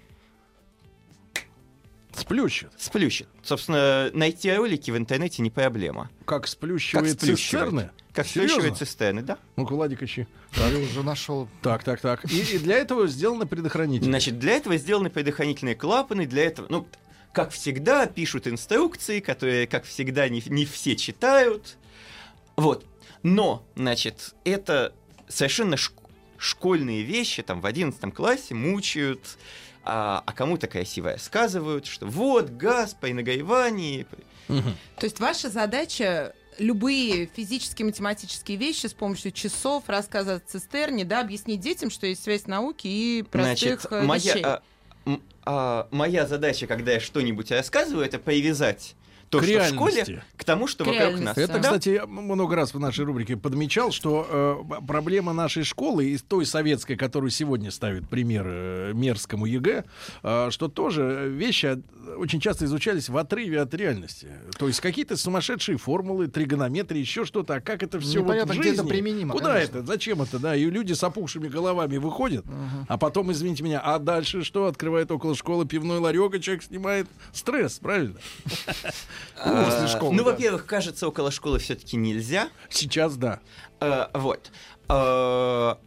Сплющит. 2.33 2.71
сплющит. 2.79 3.29
Собственно, 3.43 4.11
найти 4.15 4.51
ролики 4.53 4.91
в 4.91 4.97
интернете 4.97 5.43
не 5.43 5.51
проблема. 5.51 6.11
Как 6.25 6.47
сплющивает 6.47 7.11
сплющивает. 7.13 7.39
цистерны? 7.39 7.91
Как 8.13 8.27
Серьезно? 8.27 8.49
сплющивают 8.55 8.79
цистерны, 8.79 9.23
да? 9.23 9.39
Ну-ка, 9.57 9.75
Владик, 9.75 10.03
ищи. 10.03 10.27
Я 10.57 10.79
уже 10.79 11.03
нашел. 11.03 11.49
Так, 11.63 11.85
так, 11.85 12.01
так. 12.01 12.31
И, 12.31 12.41
и 12.41 12.59
для 12.59 12.77
этого 12.77 13.07
сделаны 13.07 13.47
предохранители. 13.47 14.05
Значит, 14.07 14.39
для 14.39 14.53
этого 14.57 14.77
сделаны 14.77 15.11
предохранительные 15.11 15.75
клапаны, 15.75 16.27
для 16.27 16.45
этого, 16.45 16.67
ну, 16.69 16.87
как 17.33 17.51
всегда, 17.51 18.07
пишут 18.07 18.47
инструкции, 18.49 19.21
которые, 19.21 19.67
как 19.67 19.85
всегда, 19.85 20.29
не, 20.29 20.43
не 20.47 20.67
все 20.67 20.97
читают. 20.97 21.77
Вот. 22.57 22.85
Но, 23.23 23.67
значит, 23.77 24.35
это 24.45 24.95
совершенно 25.29 25.75
шк- 25.77 25.93
школьные 26.37 27.03
вещи, 27.03 27.43
там, 27.43 27.61
в 27.61 27.67
11 27.67 28.13
классе 28.15 28.55
мучают, 28.55 29.39
а, 29.85 30.23
а 30.25 30.33
кому-то 30.33 30.67
красиво 30.67 31.13
рассказывают, 31.13 31.87
что 31.87 32.07
вот, 32.07 32.51
газ 32.51 32.97
при 32.99 33.13
нагревании. 33.13 34.07
Мгм. 34.49 34.77
То 34.99 35.05
есть 35.05 35.21
ваша 35.21 35.49
задача 35.49 36.35
любые 36.59 37.27
физические, 37.27 37.87
математические 37.87 38.57
вещи 38.57 38.87
с 38.87 38.93
помощью 38.93 39.33
часов, 39.33 39.85
рассказа 39.89 40.37
о 40.37 40.39
цистерне, 40.41 41.05
да, 41.05 41.21
объяснить 41.21 41.61
детям, 41.61 41.91
что 41.91 42.07
есть 42.07 42.23
связь 42.23 42.47
науки 42.47 42.87
и 42.87 43.23
простых 43.23 43.83
Значит, 43.83 43.93
э, 43.93 44.03
моя, 44.03 44.21
вещей. 44.21 44.45
а, 44.45 44.63
а, 45.45 45.89
моя 45.91 46.27
задача, 46.27 46.67
когда 46.67 46.93
я 46.93 47.01
что-нибудь 47.01 47.51
рассказываю, 47.51 48.05
это 48.05 48.19
привязать 48.19 48.95
то, 49.33 49.39
К 49.41 49.45
что 49.45 49.61
в 49.61 49.67
школе, 49.67 49.95
реальности. 49.95 50.23
к 50.37 50.45
тому, 50.45 50.67
что 50.67 50.85
К 50.85 50.89
вокруг 50.89 51.01
реальности. 51.01 51.25
нас. 51.25 51.39
Это, 51.39 51.53
Да. 51.55 51.61
кстати, 51.61 51.89
я 51.89 52.07
много 52.07 52.55
раз 52.55 52.75
в 52.75 52.79
нашей 52.79 53.07
рубрике 53.07 53.37
подмечал, 53.39 53.91
что 53.91 54.63
э, 54.71 54.83
проблема 54.87 55.33
нашей 55.33 55.65
школы 55.65 56.05
и 56.05 56.19
той 56.19 56.45
советской, 56.45 56.97
которую 56.97 57.31
сегодня 57.31 57.71
ставит 57.71 58.07
пример 58.11 58.45
э, 58.47 58.93
мерзкому 58.95 59.47
ЕГЭ, 59.47 59.85
э, 60.23 60.49
что 60.51 60.69
тоже 60.69 61.29
вещи 61.31 61.83
очень 62.19 62.41
часто 62.41 62.67
изучались 62.67 63.09
в 63.09 63.17
отрыве 63.17 63.61
от 63.63 63.73
реальности. 63.73 64.29
То 64.59 64.67
есть 64.67 64.81
какие-то 64.81 65.17
сумасшедшие 65.17 65.79
формулы, 65.79 66.27
тригонометрии, 66.29 67.01
еще 67.01 67.25
что-то. 67.25 67.55
А 67.55 67.61
как 67.63 67.83
это 67.83 67.99
все 68.01 68.21
вот 68.23 68.33
в 68.37 68.45
где 68.51 68.61
это 68.61 68.63
жизни? 68.83 68.89
применимо, 68.89 69.33
Куда 69.33 69.55
конечно. 69.55 69.79
это? 69.79 69.87
Зачем 69.87 70.21
это? 70.21 70.39
Да, 70.39 70.55
и 70.55 70.67
люди 70.67 70.93
с 70.93 71.03
опухшими 71.03 71.49
головами 71.49 71.97
выходят, 71.97 72.45
Ага. 72.47 72.87
а 72.87 72.99
потом, 72.99 73.33
извините 73.33 73.63
меня, 73.63 73.81
а 73.81 73.99
дальше 73.99 74.43
что? 74.45 74.67
Открывает 74.67 75.11
около 75.11 75.35
школы 75.35 75.65
пивной 75.65 76.01
ларек, 76.01 76.35
и 76.35 76.41
человек 76.43 76.65
снимает 76.65 77.07
стресс, 77.33 77.79
правильно? 77.79 78.17
А, 79.37 79.65
После 79.65 79.89
школы, 79.89 80.15
Ну, 80.15 80.25
во-первых, 80.25 80.67
кажется, 80.67 81.09
около 81.09 81.31
школы 81.31 81.59
все-таки 81.59 81.97
нельзя. 81.97 82.49
Сейчас 82.71 83.17
да. 83.17 83.41
Э, 83.81 84.07
вот. 84.15 84.51
Э, 84.89 84.95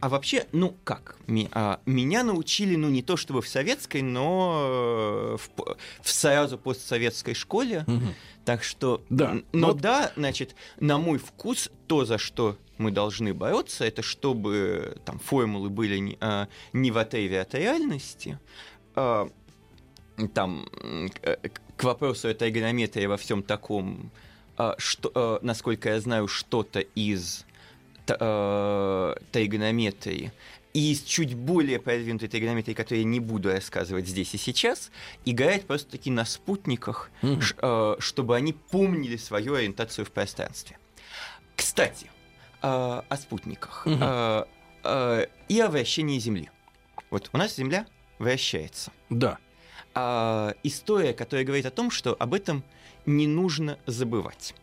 а 0.00 0.08
вообще, 0.08 0.46
ну 0.52 0.76
как? 0.84 1.16
А, 1.52 1.80
меня 1.86 2.22
научили, 2.24 2.76
ну 2.76 2.88
не 2.88 3.02
то 3.02 3.16
чтобы 3.16 3.42
в 3.42 3.48
советской, 3.48 4.02
но 4.02 5.36
э, 5.36 5.36
в, 5.36 5.76
в 6.02 6.10
сразу 6.10 6.58
постсоветской 6.58 7.34
школе. 7.34 7.84
Мгм. 7.86 8.14
Так 8.44 8.62
что, 8.62 9.02
Да. 9.10 9.30
н- 9.32 9.44
но 9.52 9.68
Вот. 9.68 9.80
да, 9.80 10.12
значит, 10.16 10.54
на 10.80 10.98
мой 10.98 11.18
вкус, 11.18 11.70
то, 11.86 12.04
за 12.04 12.18
что 12.18 12.56
мы 12.78 12.90
должны 12.90 13.32
бороться, 13.34 13.84
это 13.84 14.02
чтобы 14.02 14.98
там 15.04 15.18
формулы 15.18 15.68
были 15.70 15.96
не, 15.98 16.18
а, 16.20 16.48
не 16.72 16.90
в 16.90 16.98
отрыве 16.98 17.40
от 17.40 17.54
реальности. 17.54 18.38
А, 18.94 19.28
там, 20.34 20.68
к, 21.76 21.84
вопросу 21.84 22.28
о 22.28 22.34
тригонометрии 22.34 23.06
во 23.06 23.16
всем 23.16 23.42
таком, 23.42 24.10
а, 24.56 24.74
что, 24.78 25.10
а, 25.14 25.38
насколько 25.42 25.90
я 25.90 26.00
знаю, 26.00 26.28
что-то 26.28 26.80
из 26.80 27.44
т- 28.06 28.16
а, 28.18 29.16
тригонометрии 29.32 30.32
и 30.72 30.92
из 30.92 31.02
чуть 31.02 31.34
более 31.34 31.78
продвинутой 31.80 32.28
тригонометрии, 32.28 32.74
которую 32.74 33.00
я 33.00 33.06
не 33.06 33.20
буду 33.20 33.50
рассказывать 33.50 34.06
здесь 34.06 34.34
и 34.34 34.38
сейчас, 34.38 34.90
играет 35.24 35.66
просто-таки 35.66 36.10
на 36.10 36.24
спутниках, 36.26 37.10
э, 37.22 37.96
чтобы 37.98 38.36
они 38.36 38.52
помнили 38.52 39.16
свою 39.16 39.54
ориентацию 39.54 40.04
в 40.04 40.10
пространстве. 40.10 40.78
Кстати, 41.56 42.10
о 42.60 43.16
спутниках 43.16 43.86
э, 43.86 45.26
и 45.48 45.60
о 45.60 45.68
вращении 45.68 46.18
Земли. 46.18 46.50
Вот 47.10 47.30
у 47.32 47.38
нас 47.38 47.56
Земля 47.56 47.86
вращается. 48.18 48.92
Да. 49.08 49.38
А, 49.98 50.54
история, 50.62 51.14
которая 51.14 51.46
говорит 51.46 51.64
о 51.64 51.70
том, 51.70 51.90
что 51.90 52.14
об 52.18 52.34
этом 52.34 52.62
не 53.06 53.26
нужно 53.26 53.78
забывать. 53.86 54.54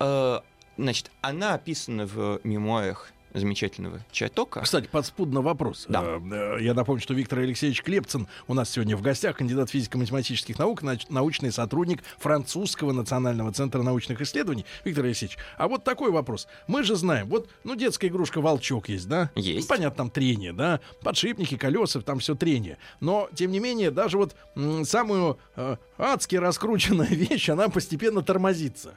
Э, 0.00 0.40
значит, 0.78 1.10
она 1.20 1.52
описана 1.52 2.06
в 2.06 2.40
мемуарах 2.42 3.12
замечательного 3.34 4.00
Чатока. 4.10 4.60
Кстати, 4.60 4.88
подспудно 4.90 5.40
вопрос. 5.42 5.86
Да. 5.88 6.02
Э, 6.04 6.56
э, 6.58 6.62
Я 6.62 6.74
напомню, 6.74 7.00
что 7.02 7.14
Виктор 7.14 7.40
Алексеевич 7.40 7.82
Клепцин 7.82 8.26
у 8.48 8.54
нас 8.54 8.70
сегодня 8.70 8.96
в 8.96 9.02
гостях, 9.02 9.36
кандидат 9.36 9.70
физико-математических 9.70 10.58
наук, 10.58 10.82
научный 11.08 11.52
сотрудник 11.52 12.02
французского 12.18 12.92
национального 12.92 13.52
центра 13.52 13.82
научных 13.82 14.20
исследований. 14.20 14.64
Виктор 14.84 15.04
Алексеевич, 15.04 15.38
а 15.56 15.68
вот 15.68 15.84
такой 15.84 16.10
вопрос. 16.10 16.46
Мы 16.66 16.82
же 16.82 16.96
знаем, 16.96 17.28
вот, 17.28 17.48
ну, 17.64 17.74
детская 17.74 18.08
игрушка 18.08 18.40
«Волчок» 18.40 18.88
есть, 18.88 19.08
да? 19.08 19.30
Есть. 19.34 19.68
Ну, 19.68 19.76
понятно, 19.76 19.96
там 19.96 20.10
трение, 20.10 20.52
да? 20.52 20.80
Подшипники, 21.02 21.56
колеса, 21.56 22.00
там 22.00 22.18
все 22.18 22.34
трение. 22.34 22.78
Но, 23.00 23.28
тем 23.34 23.50
не 23.50 23.60
менее, 23.60 23.90
даже 23.90 24.18
вот 24.18 24.34
м, 24.56 24.84
самую 24.84 25.38
э, 25.56 25.76
адски 25.98 26.36
раскрученная 26.36 27.06
вещь, 27.10 27.48
она 27.48 27.68
постепенно 27.68 28.22
тормозится. 28.22 28.94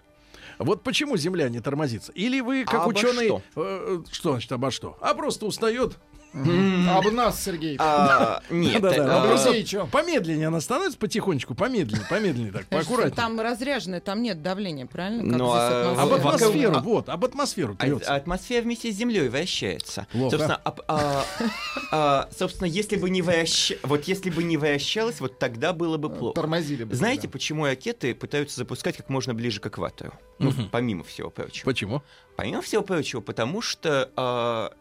Вот 0.60 0.84
почему 0.84 1.18
Земля 1.18 1.50
не 1.50 1.60
тормозится? 1.60 2.12
Или 2.14 2.40
вы, 2.42 2.64
как 2.66 2.82
А 2.84 2.88
ученый, 2.88 3.28
что? 3.28 3.42
э, 3.56 4.04
что 4.12 4.32
значит 4.32 4.52
обо 4.52 4.72
что? 4.72 4.98
А 5.02 5.14
просто 5.14 5.46
устает. 5.46 5.98
Об 6.36 7.12
нас, 7.12 7.42
Сергей. 7.44 7.78
А, 7.80 8.42
Нет, 8.50 8.84
э, 8.84 9.02
Об 9.02 9.32
людей 9.32 9.64
чё? 9.64 9.88
Помедленнее 9.88 10.48
она 10.48 10.60
становится, 10.60 10.98
потихонечку, 10.98 11.56
помедленнее, 11.56 12.06
помедленнее 12.10 12.52
так, 12.52 12.66
поаккуратнее. 12.68 13.16
Там 13.16 13.40
разряженное, 13.40 14.02
там 14.02 14.22
нет 14.22 14.42
давления, 14.42 14.86
правильно? 14.86 15.24
Ну, 15.38 15.52
а 15.52 15.68
атмосфера? 15.68 16.02
Об 16.04 16.14
атмосферу, 16.14 16.74
а- 16.76 16.82
вот, 16.82 17.10
об 17.10 17.26
атмосферу 17.26 17.78
А-. 17.80 18.16
Атмосфера 18.16 18.64
вместе 18.64 18.92
с 18.92 18.96
Землей 18.96 19.30
вращается. 19.30 20.08
Собственно, 20.14 20.60
а- 20.64 21.26
а, 21.92 22.30
если 22.66 22.98
бы 22.98 23.10
не 23.10 23.22
вращ- 23.22 23.74
вот 23.84 24.04
если 24.06 24.30
бы 24.30 24.44
не 24.44 24.58
вращалось, 24.58 25.20
вот 25.22 25.40
тогда 25.40 25.74
было 25.74 25.98
бы 25.98 26.10
плохо. 26.10 26.36
Тормозили 26.36 26.84
бы. 26.84 26.96
Знаете, 26.96 27.28
почему 27.28 27.66
ракеты 27.66 28.14
пытаются 28.14 28.58
запускать 28.58 28.98
как 28.98 29.10
можно 29.10 29.34
ближе 29.34 29.60
к 29.60 29.68
экватору? 29.68 30.14
Ну, 30.40 30.52
помимо 30.72 31.04
всего 31.04 31.30
прочего. 31.30 31.66
Почему? 31.66 32.04
Помимо 32.36 32.62
всего 32.62 32.82
прочего, 32.82 33.22
потому 33.22 33.62
что 33.62 34.74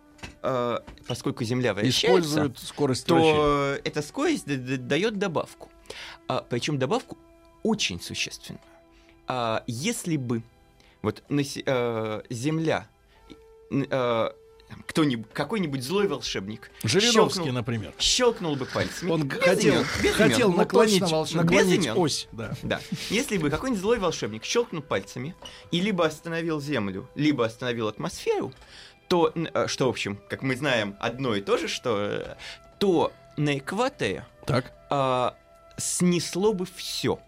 а, 0.42 0.82
а, 0.82 0.84
поскольку 1.06 1.44
Земля 1.44 1.74
вращается, 1.74 2.06
Используют 2.08 2.58
скорость 2.58 3.08
вращения. 3.10 3.34
то 3.34 3.78
эта 3.84 4.02
скорость 4.02 4.46
дает 4.86 5.18
добавку. 5.18 5.70
причем 6.48 6.78
добавку 6.78 7.18
очень 7.62 8.00
существенную. 8.00 8.60
А, 9.26 9.62
если 9.66 10.16
бы 10.16 10.42
вот 11.02 11.22
насе- 11.28 11.62
э, 11.66 12.22
Земля, 12.30 12.88
э, 13.70 14.30
кто-нибудь, 14.86 15.30
какой-нибудь 15.32 15.82
злой 15.82 16.08
волшебник 16.08 16.70
Жириновский, 16.82 17.40
щелкнул- 17.42 17.52
например. 17.52 17.92
щелкнул 17.98 18.56
бы 18.56 18.64
пальцами. 18.66 19.10
Он 19.10 19.28
без 19.28 19.38
хотел, 19.38 19.74
имен, 19.74 19.86
без 20.02 20.14
хотел 20.14 20.48
имен. 20.48 20.58
Наклонить, 20.58 21.00
наклонить 21.02 21.78
Без 21.80 21.84
имен. 21.86 21.94
ось. 21.98 22.28
Да. 22.32 22.54
Да. 22.62 22.80
Если 23.10 23.36
бы 23.38 23.50
какой-нибудь 23.50 23.80
злой 23.82 23.98
волшебник 23.98 24.44
щелкнул 24.44 24.82
пальцами 24.82 25.34
и 25.70 25.80
либо 25.80 26.06
остановил 26.06 26.60
Землю, 26.60 27.08
либо 27.14 27.44
остановил 27.44 27.88
атмосферу, 27.88 28.52
то, 29.08 29.32
э, 29.34 29.66
что, 29.66 29.86
в 29.86 29.90
общем, 29.90 30.18
как 30.28 30.42
мы 30.42 30.56
знаем, 30.56 30.96
одно 31.00 31.34
и 31.34 31.40
то 31.40 31.56
же, 31.56 31.68
что 31.68 31.96
э, 31.98 32.34
то 32.78 33.12
на 33.36 33.58
экваторе 33.58 34.24
Так. 34.46 34.72
а, 34.90 35.36
снесло 35.76 36.52
бы 36.52 36.66
все 36.66 37.18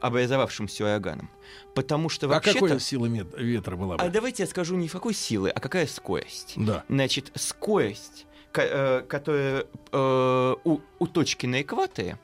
образовавшимся 0.00 0.84
ураганом. 0.84 1.30
Потому 1.74 2.08
что 2.08 2.26
А 2.26 2.30
вообще-то... 2.30 2.60
какой 2.60 2.80
сила 2.80 3.06
ветра 3.06 3.76
была 3.76 3.96
бы? 3.96 4.02
А 4.02 4.08
давайте 4.08 4.42
я 4.42 4.48
скажу 4.48 4.76
не 4.76 4.88
в 4.88 4.92
какой 4.92 5.14
силы, 5.14 5.50
а 5.50 5.60
какая 5.60 5.86
скорость. 5.86 6.54
Да. 6.56 6.84
Значит, 6.88 7.30
скорость, 7.34 8.26
ко- 8.52 8.62
э, 8.62 9.00
которая 9.02 9.64
у, 9.92 10.80
у 10.98 11.06
точки 11.06 11.46
на 11.46 11.62
экваторе, 11.62 12.18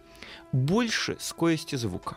больше 0.52 1.16
скорости 1.20 1.76
звука. 1.76 2.16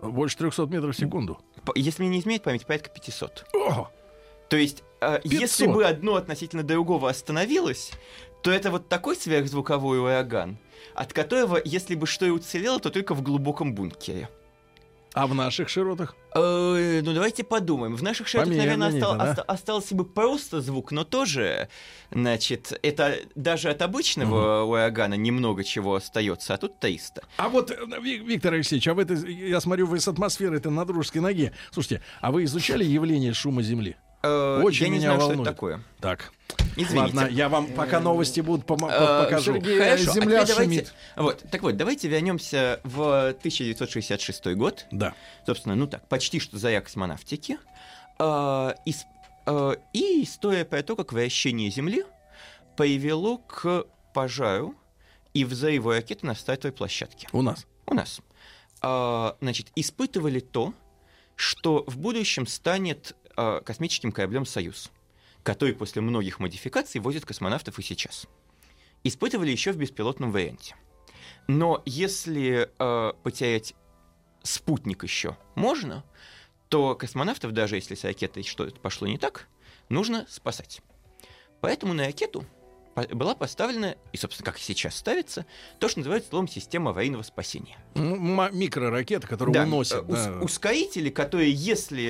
Больше 0.00 0.36
300 0.38 0.66
метров 0.66 0.96
в 0.96 0.98
секунду. 0.98 1.40
Если 1.74 2.02
мне 2.02 2.10
не 2.12 2.20
изменяет 2.20 2.42
память, 2.42 2.66
порядка 2.66 2.90
500. 2.90 3.46
О, 3.54 3.90
То 4.52 4.58
есть, 4.58 4.82
э, 5.00 5.18
500. 5.22 5.40
если 5.40 5.66
бы 5.66 5.86
одно 5.86 6.16
относительно 6.16 6.62
другого 6.62 7.08
остановилось, 7.08 7.90
то 8.42 8.50
это 8.50 8.70
вот 8.70 8.86
такой 8.86 9.16
сверхзвуковой 9.16 9.98
ураган, 9.98 10.58
от 10.94 11.14
которого, 11.14 11.58
если 11.64 11.94
бы 11.94 12.06
что 12.06 12.26
и 12.26 12.30
уцелело, 12.30 12.78
то 12.78 12.90
только 12.90 13.14
в 13.14 13.22
глубоком 13.22 13.74
бункере. 13.74 14.28
а 15.14 15.26
в 15.26 15.34
наших 15.34 15.68
широтах? 15.70 16.16
Э, 16.34 17.00
ну, 17.02 17.12
давайте 17.14 17.44
подумаем. 17.44 17.96
В 17.96 18.02
наших 18.02 18.28
широтах, 18.28 18.52
Померно 18.54 18.76
наверное, 18.76 18.92
не-то, 18.94 19.06
остал- 19.12 19.18
да? 19.26 19.30
оста- 19.30 19.42
остался 19.42 19.94
бы 19.94 20.04
просто 20.06 20.60
звук, 20.62 20.90
но 20.92 21.04
тоже, 21.04 21.68
значит, 22.10 22.78
это 22.82 23.16
даже 23.34 23.70
от 23.70 23.80
обычного 23.82 24.64
урагана 24.64 25.14
немного 25.14 25.64
чего 25.64 25.94
остается, 25.96 26.52
а 26.54 26.56
тут 26.58 26.78
300. 26.78 27.22
А 27.38 27.48
вот, 27.48 27.70
э, 27.70 27.76
Ви- 28.02 28.18
Виктор 28.18 28.52
Алексеевич, 28.54 28.86
а 28.88 28.92
вы 28.94 29.02
это, 29.02 29.14
я 29.14 29.60
смотрю, 29.60 29.86
вы 29.86 29.98
с 30.00 30.08
атмосферой 30.08 30.58
это 30.58 30.68
на 30.70 30.84
дружеской 30.84 31.20
ноге. 31.22 31.52
Слушайте, 31.70 32.02
а 32.20 32.32
вы 32.32 32.44
изучали 32.44 32.84
явление 32.84 33.32
шума 33.34 33.62
Земли? 33.62 33.96
Э, 34.22 34.60
Очень 34.62 34.84
я 34.84 34.88
не 34.90 34.96
меня 34.98 35.08
знаю, 35.08 35.20
что 35.20 35.28
волнует. 35.28 35.46
это 35.48 35.54
такое. 35.54 35.80
Так, 36.00 36.32
Извините. 36.76 37.16
ладно, 37.16 37.28
я 37.30 37.48
вам 37.48 37.66
пока 37.72 37.98
новости 38.00 38.40
будут 38.40 38.64
помо- 38.66 38.90
Э, 38.90 39.24
покажу. 39.24 39.54
Сергей, 39.54 39.78
Хорошо, 39.78 40.10
а 40.10 40.14
земля 40.14 40.44
теперь 40.44 40.56
давайте-. 40.66 40.90
Вот, 41.16 41.44
так 41.50 41.62
вот, 41.62 41.76
давайте 41.76 42.08
вернемся 42.08 42.80
в 42.84 43.32
1966 43.40 44.54
год. 44.54 44.86
Да. 44.90 45.14
собственно, 45.46 45.74
ну 45.74 45.86
так, 45.86 46.08
почти 46.08 46.38
что 46.40 46.56
заря 46.58 46.80
космонавтики, 46.80 47.58
э, 48.18 48.74
и, 48.86 48.94
э, 49.46 49.76
и 49.92 50.22
история 50.22 50.64
про 50.64 50.82
то, 50.82 50.94
как 50.96 51.12
вращение 51.12 51.70
Земли 51.70 52.04
привело 52.76 53.38
к 53.38 53.86
пожару 54.14 54.74
и 55.34 55.44
взрыву 55.44 55.90
ракеты 55.90 56.26
на 56.26 56.34
стартовой 56.34 56.72
площадке 56.72 57.28
У 57.32 57.42
нас. 57.42 57.66
у 57.86 57.94
нас. 57.94 58.20
А, 58.82 59.36
значит, 59.40 59.68
испытывали 59.76 60.40
то, 60.40 60.74
что 61.36 61.84
в 61.86 61.96
будущем 61.98 62.46
станет 62.46 63.16
а, 63.36 63.60
космическим 63.60 64.12
кораблем 64.12 64.46
«Союз», 64.46 64.90
который 65.42 65.74
после 65.74 66.02
многих 66.02 66.38
модификаций 66.40 67.00
возит 67.00 67.24
космонавтов 67.24 67.78
и 67.78 67.82
сейчас. 67.82 68.26
Испытывали 69.04 69.50
еще 69.50 69.72
в 69.72 69.76
беспилотном 69.76 70.32
варианте. 70.32 70.76
Но 71.48 71.82
если 71.84 72.70
а, 72.78 73.14
потерять 73.22 73.74
спутник 74.42 75.02
еще 75.02 75.36
можно, 75.54 76.04
то 76.68 76.94
космонавтов, 76.94 77.52
даже 77.52 77.76
если 77.76 77.94
с 77.94 78.04
ракетой 78.04 78.42
что-то 78.42 78.80
пошло 78.80 79.06
не 79.06 79.18
так, 79.18 79.48
нужно 79.88 80.26
спасать. 80.28 80.80
Поэтому 81.60 81.94
на 81.94 82.06
ракету 82.06 82.46
была 82.94 83.34
поставлена, 83.34 83.96
и, 84.12 84.16
собственно, 84.16 84.44
как 84.44 84.58
и 84.58 84.62
сейчас 84.62 84.94
ставится, 84.96 85.46
то, 85.78 85.88
что 85.88 86.00
называется 86.00 86.28
словом 86.30 86.46
система 86.48 86.90
аварийного 86.90 87.22
спасения. 87.22 87.78
М- 87.94 88.38
Микроракета, 88.56 89.26
которая 89.26 89.54
Да, 89.54 89.62
уносит. 89.62 90.02
ус- 90.08 90.18
да. 90.24 90.38
ускорители, 90.42 91.08
которые, 91.08 91.50
если 91.52 92.04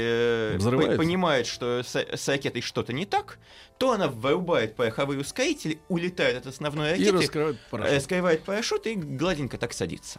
э, 0.55 0.57
Взрываются. 0.57 0.97
по- 0.97 1.03
понимают, 1.03 1.47
что 1.47 1.83
с, 1.83 1.95
с 1.95 2.29
ракетой 2.29 2.63
что-то 2.63 2.93
не 2.93 3.07
так, 3.07 3.39
то 3.79 3.93
она 3.93 4.09
вырубает 4.09 4.75
пороховые 4.75 5.21
ускорители, 5.21 5.81
улетает 5.89 6.39
от 6.39 6.47
основной 6.49 6.89
И 6.91 6.93
ракеты, 6.93 7.13
раскрывает 7.19 7.57
э, 7.57 7.71
парашют. 7.71 8.03
скрывает 8.03 8.45
парашют 8.45 8.87
и 8.87 8.95
гладенько 8.95 9.59
так 9.59 9.73
садится. 9.73 10.19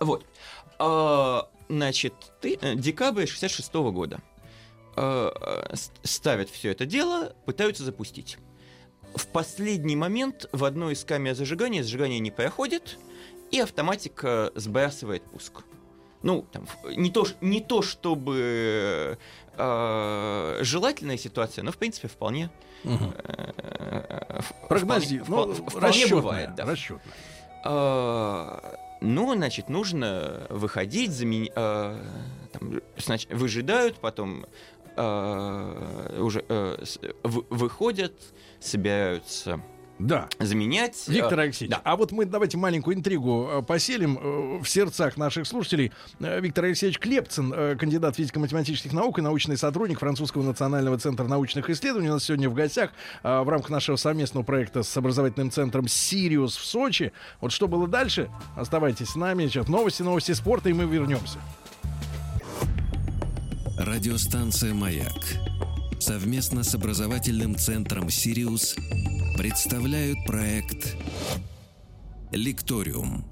Вот. 0.00 0.24
А, 0.78 1.48
значит, 1.68 2.14
ты, 2.40 2.58
э, 2.60 2.74
декабрь 2.74 3.26
66 3.26 3.74
года. 3.92 4.20
А, 4.96 5.74
ставят 6.02 6.48
все 6.50 6.70
это 6.70 6.86
дело, 6.86 7.34
пытаются 7.44 7.84
запустить. 7.84 8.38
В 9.14 9.26
последний 9.28 9.96
момент 9.96 10.48
в 10.52 10.64
одной 10.64 10.92
из 10.94 11.04
камер 11.04 11.34
зажигания 11.34 11.82
зажигание 11.82 12.18
не 12.20 12.30
проходит, 12.30 12.98
и 13.50 13.60
автоматика 13.60 14.52
сбрасывает 14.54 15.22
пуск. 15.24 15.62
Ну, 16.22 16.44
там, 16.52 16.66
не 16.96 17.10
то, 17.10 17.26
не 17.40 17.60
то 17.60 17.80
чтобы 17.82 19.18
э, 19.56 20.58
желательная 20.62 21.16
ситуация, 21.16 21.62
но, 21.64 21.70
в 21.72 21.76
принципе, 21.76 22.08
вполне... 22.08 22.50
Мгм. 22.84 23.12
э, 23.24 24.40
в- 24.40 24.68
Прогнози, 24.68 25.18
вполне- 25.18 25.54
ну, 25.58 25.64
вполне 25.68 25.86
расчетная, 25.88 26.16
бывает, 26.20 26.54
да. 26.54 26.64
расчетная. 26.64 27.14
А, 27.64 28.74
Ну, 29.00 29.32
значит, 29.34 29.68
нужно 29.68 30.46
выходить, 30.50 31.10
замени- 31.12 31.52
а, 31.54 31.96
там, 32.52 32.80
снач- 32.96 33.32
выжидают, 33.34 34.00
потом 34.00 34.44
а, 34.98 36.20
уже 36.20 36.44
вы- 37.22 37.44
выходят, 37.50 38.12
собираются 38.60 39.60
Да. 39.98 40.28
заменять. 40.38 41.08
Виктор 41.08 41.40
А, 41.40 41.42
Алексеевич, 41.42 41.74
да. 41.76 41.80
а 41.84 41.96
вот 41.96 42.12
мы 42.12 42.24
давайте 42.24 42.56
маленькую 42.56 42.96
интригу 42.96 43.48
э, 43.50 43.62
поселим 43.62 44.16
э, 44.20 44.62
в 44.62 44.68
сердцах 44.68 45.16
наших 45.16 45.44
слушателей. 45.46 45.90
Э, 46.20 46.40
Виктор 46.40 46.66
Алексеевич 46.66 46.98
Клепцин, 47.00 47.52
э, 47.52 47.76
кандидат 47.76 48.14
физико-математических 48.16 48.92
наук 48.92 49.18
и 49.18 49.22
научный 49.22 49.56
сотрудник 49.56 49.98
Французского 49.98 50.42
национального 50.44 50.98
центра 50.98 51.24
научных 51.26 51.68
исследований, 51.70 52.10
у 52.10 52.12
нас 52.14 52.24
сегодня 52.24 52.48
в 52.48 52.54
гостях 52.54 52.90
э, 53.24 53.40
в 53.42 53.48
рамках 53.48 53.70
нашего 53.70 53.96
совместного 53.96 54.44
проекта 54.44 54.84
с 54.84 54.96
образовательным 54.96 55.50
центром 55.50 55.88
«Сириус» 55.88 56.56
в 56.56 56.64
Сочи. 56.64 57.12
Вот 57.40 57.50
что 57.50 57.66
было 57.66 57.88
дальше? 57.88 58.30
Оставайтесь 58.56 59.08
с 59.08 59.16
нами. 59.16 59.48
Сейчас 59.48 59.66
новости, 59.68 60.02
новости 60.02 60.30
спорта, 60.32 60.68
и 60.68 60.72
мы 60.72 60.84
вернемся. 60.84 61.38
Радиостанция 63.78 64.74
«Маяк» 64.74 65.22
совместно 66.00 66.64
с 66.64 66.74
образовательным 66.74 67.56
центром 67.56 68.10
«Сириус» 68.10 68.74
представляют 69.36 70.18
проект 70.26 70.96
«Лекториум». 72.32 73.24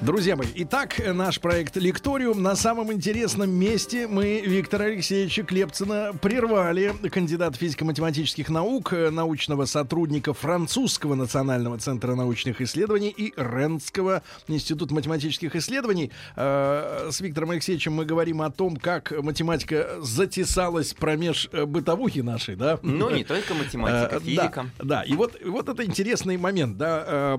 Друзья 0.00 0.36
мои, 0.36 0.46
итак, 0.54 1.00
наш 1.12 1.40
проект 1.40 1.76
«Лекториум». 1.76 2.40
На 2.42 2.54
самом 2.54 2.92
интересном 2.92 3.50
месте 3.50 4.06
мы 4.06 4.40
Виктора 4.40 4.84
Алексеевича 4.84 5.42
Клепцина 5.42 6.12
прервали. 6.20 6.94
Кандидат 7.10 7.56
физико-математических 7.56 8.48
наук, 8.48 8.92
э, 8.92 9.10
научного 9.10 9.64
сотрудника 9.64 10.34
Французского 10.34 11.14
национального 11.14 11.78
центра 11.78 12.14
научных 12.14 12.60
исследований 12.60 13.08
и 13.08 13.32
Ренского 13.36 14.22
института 14.46 14.94
математических 14.94 15.56
исследований. 15.56 16.12
Э, 16.36 17.08
С 17.10 17.20
Виктором 17.20 17.50
Алексеевичем 17.50 17.94
мы 17.94 18.04
говорим 18.04 18.42
о 18.42 18.50
том, 18.50 18.76
как 18.76 19.12
математика 19.22 19.96
затесалась 20.00 20.94
промеж 20.94 21.48
э, 21.52 21.64
бытовухи 21.64 22.20
нашей, 22.20 22.54
да? 22.54 22.78
Ну, 22.82 23.10
не 23.10 23.24
только 23.24 23.54
математика, 23.54 24.20
физика. 24.20 24.70
Да, 24.78 24.84
да. 24.84 25.02
и 25.02 25.14
вот, 25.14 25.36
вот 25.44 25.68
это 25.68 25.84
интересный 25.84 26.36
момент, 26.36 26.76
да, 26.78 27.36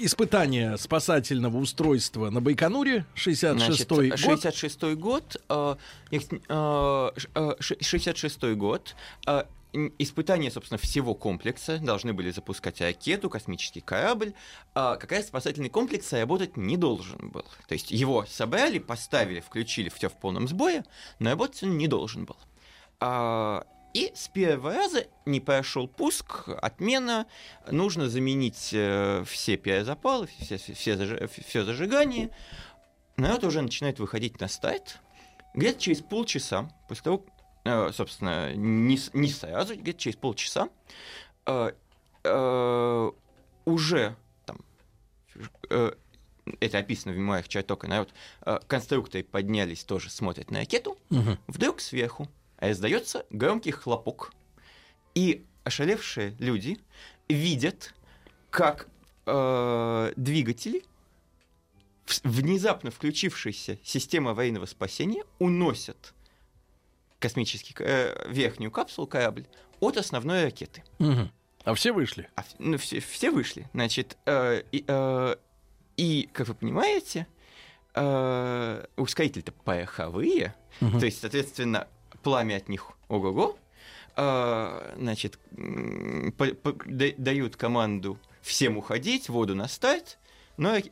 испытание 0.00 0.78
спасательного 0.78 1.47
устройства 1.56 2.30
на 2.30 2.40
Байконуре, 2.40 3.06
66-й 3.14 3.58
Значит, 3.58 3.88
год. 3.88 4.18
66 4.18 4.82
год, 4.94 5.36
э, 5.48 5.76
э, 6.10 6.18
ш- 7.16 7.28
э, 7.34 7.54
ш- 7.60 7.76
66 7.80 8.54
год, 8.54 8.94
э, 9.26 9.44
испытания, 9.98 10.50
собственно, 10.50 10.78
всего 10.78 11.14
комплекса 11.14 11.78
должны 11.78 12.12
были 12.12 12.30
запускать 12.30 12.80
ракету, 12.80 13.28
космический 13.28 13.80
корабль. 13.80 14.32
А 14.74 14.96
как 14.96 15.12
раз 15.12 15.26
спасательный 15.26 15.68
комплекс 15.68 16.12
работать 16.12 16.56
не 16.56 16.76
должен 16.76 17.30
был. 17.30 17.44
То 17.68 17.74
есть 17.74 17.90
его 17.90 18.24
собрали, 18.26 18.78
поставили, 18.78 19.40
включили 19.40 19.88
все 19.90 20.08
в 20.08 20.14
полном 20.18 20.48
сбое, 20.48 20.84
но 21.18 21.30
работать 21.30 21.62
он 21.62 21.76
не 21.76 21.86
должен 21.86 22.24
был. 22.24 22.36
А, 23.00 23.64
и 23.98 24.12
с 24.14 24.28
первого 24.28 24.74
раза 24.74 25.06
не 25.26 25.40
прошел 25.40 25.88
пуск, 25.88 26.48
отмена, 26.48 27.26
нужно 27.68 28.08
заменить 28.08 28.70
э, 28.72 29.24
все 29.26 29.56
перезапалы, 29.56 30.28
все, 30.38 30.56
все, 30.56 30.92
зажи- 30.94 31.28
все 31.46 31.64
зажигания. 31.64 32.30
Народ 33.16 33.42
уже 33.42 33.60
начинает 33.60 33.98
выходить 33.98 34.40
на 34.40 34.46
старт. 34.46 35.00
Где-то 35.54 35.80
через 35.80 36.00
полчаса, 36.00 36.70
после 36.88 37.02
того, 37.02 37.24
э, 37.64 37.90
собственно, 37.92 38.54
не, 38.54 38.98
не 39.14 39.28
сразу, 39.28 39.74
где-то 39.74 39.98
через 39.98 40.16
полчаса, 40.16 40.68
э, 41.46 41.72
э, 42.22 43.10
уже 43.64 44.14
там, 44.46 44.58
э, 45.70 45.92
это 46.60 46.78
описано 46.78 47.12
в 47.14 47.16
мемуарах 47.16 47.48
Чартока, 47.48 47.88
народ, 47.88 48.10
э, 48.46 48.60
конструкторы 48.68 49.24
поднялись 49.24 49.82
тоже, 49.82 50.08
смотрят 50.10 50.52
на 50.52 50.60
ракету, 50.60 50.96
Мгм. 51.10 51.38
Вдруг 51.48 51.80
сверху 51.80 52.28
раздается 52.58 53.24
громкий 53.30 53.70
хлопок, 53.70 54.32
и 55.14 55.44
ошалевшие 55.64 56.34
люди 56.38 56.78
видят, 57.28 57.94
как 58.50 58.88
э, 59.26 60.12
двигатели, 60.16 60.84
внезапно 62.24 62.90
включившаяся 62.90 63.78
система 63.84 64.30
аварийного 64.30 64.66
спасения, 64.66 65.24
уносят 65.38 66.14
космический 67.18 67.74
э, 67.78 68.30
верхнюю 68.30 68.70
капсулу 68.70 69.06
корабль 69.06 69.46
от 69.80 69.96
основной 69.96 70.44
ракеты. 70.44 70.84
Мгм. 70.98 71.30
А 71.64 71.74
все 71.74 71.92
вышли. 71.92 72.28
А 72.36 72.44
ну, 72.58 72.78
все, 72.78 73.00
все 73.00 73.30
вышли. 73.30 73.68
Значит, 73.74 74.16
э, 74.24 74.62
и, 74.72 74.84
э, 74.86 75.36
и, 75.96 76.28
как 76.32 76.48
вы 76.48 76.54
понимаете, 76.54 77.26
э, 77.94 78.84
ускорители-то 78.96 79.52
пороховые, 79.52 80.54
Мгм. 80.80 81.00
то 81.00 81.06
есть, 81.06 81.20
соответственно, 81.20 81.88
пламя 82.28 82.56
от 82.56 82.68
них 82.68 82.90
ого-го, 83.08 83.56
э, 84.16 84.94
значит, 84.98 85.38
по- 86.36 86.54
по- 86.54 86.84
да- 86.84 87.14
дают 87.16 87.56
команду 87.56 88.18
всем 88.42 88.76
уходить, 88.76 89.30
воду 89.30 89.54
на 89.54 89.66
старт, 89.66 90.18
но 90.58 90.76
э, 90.76 90.82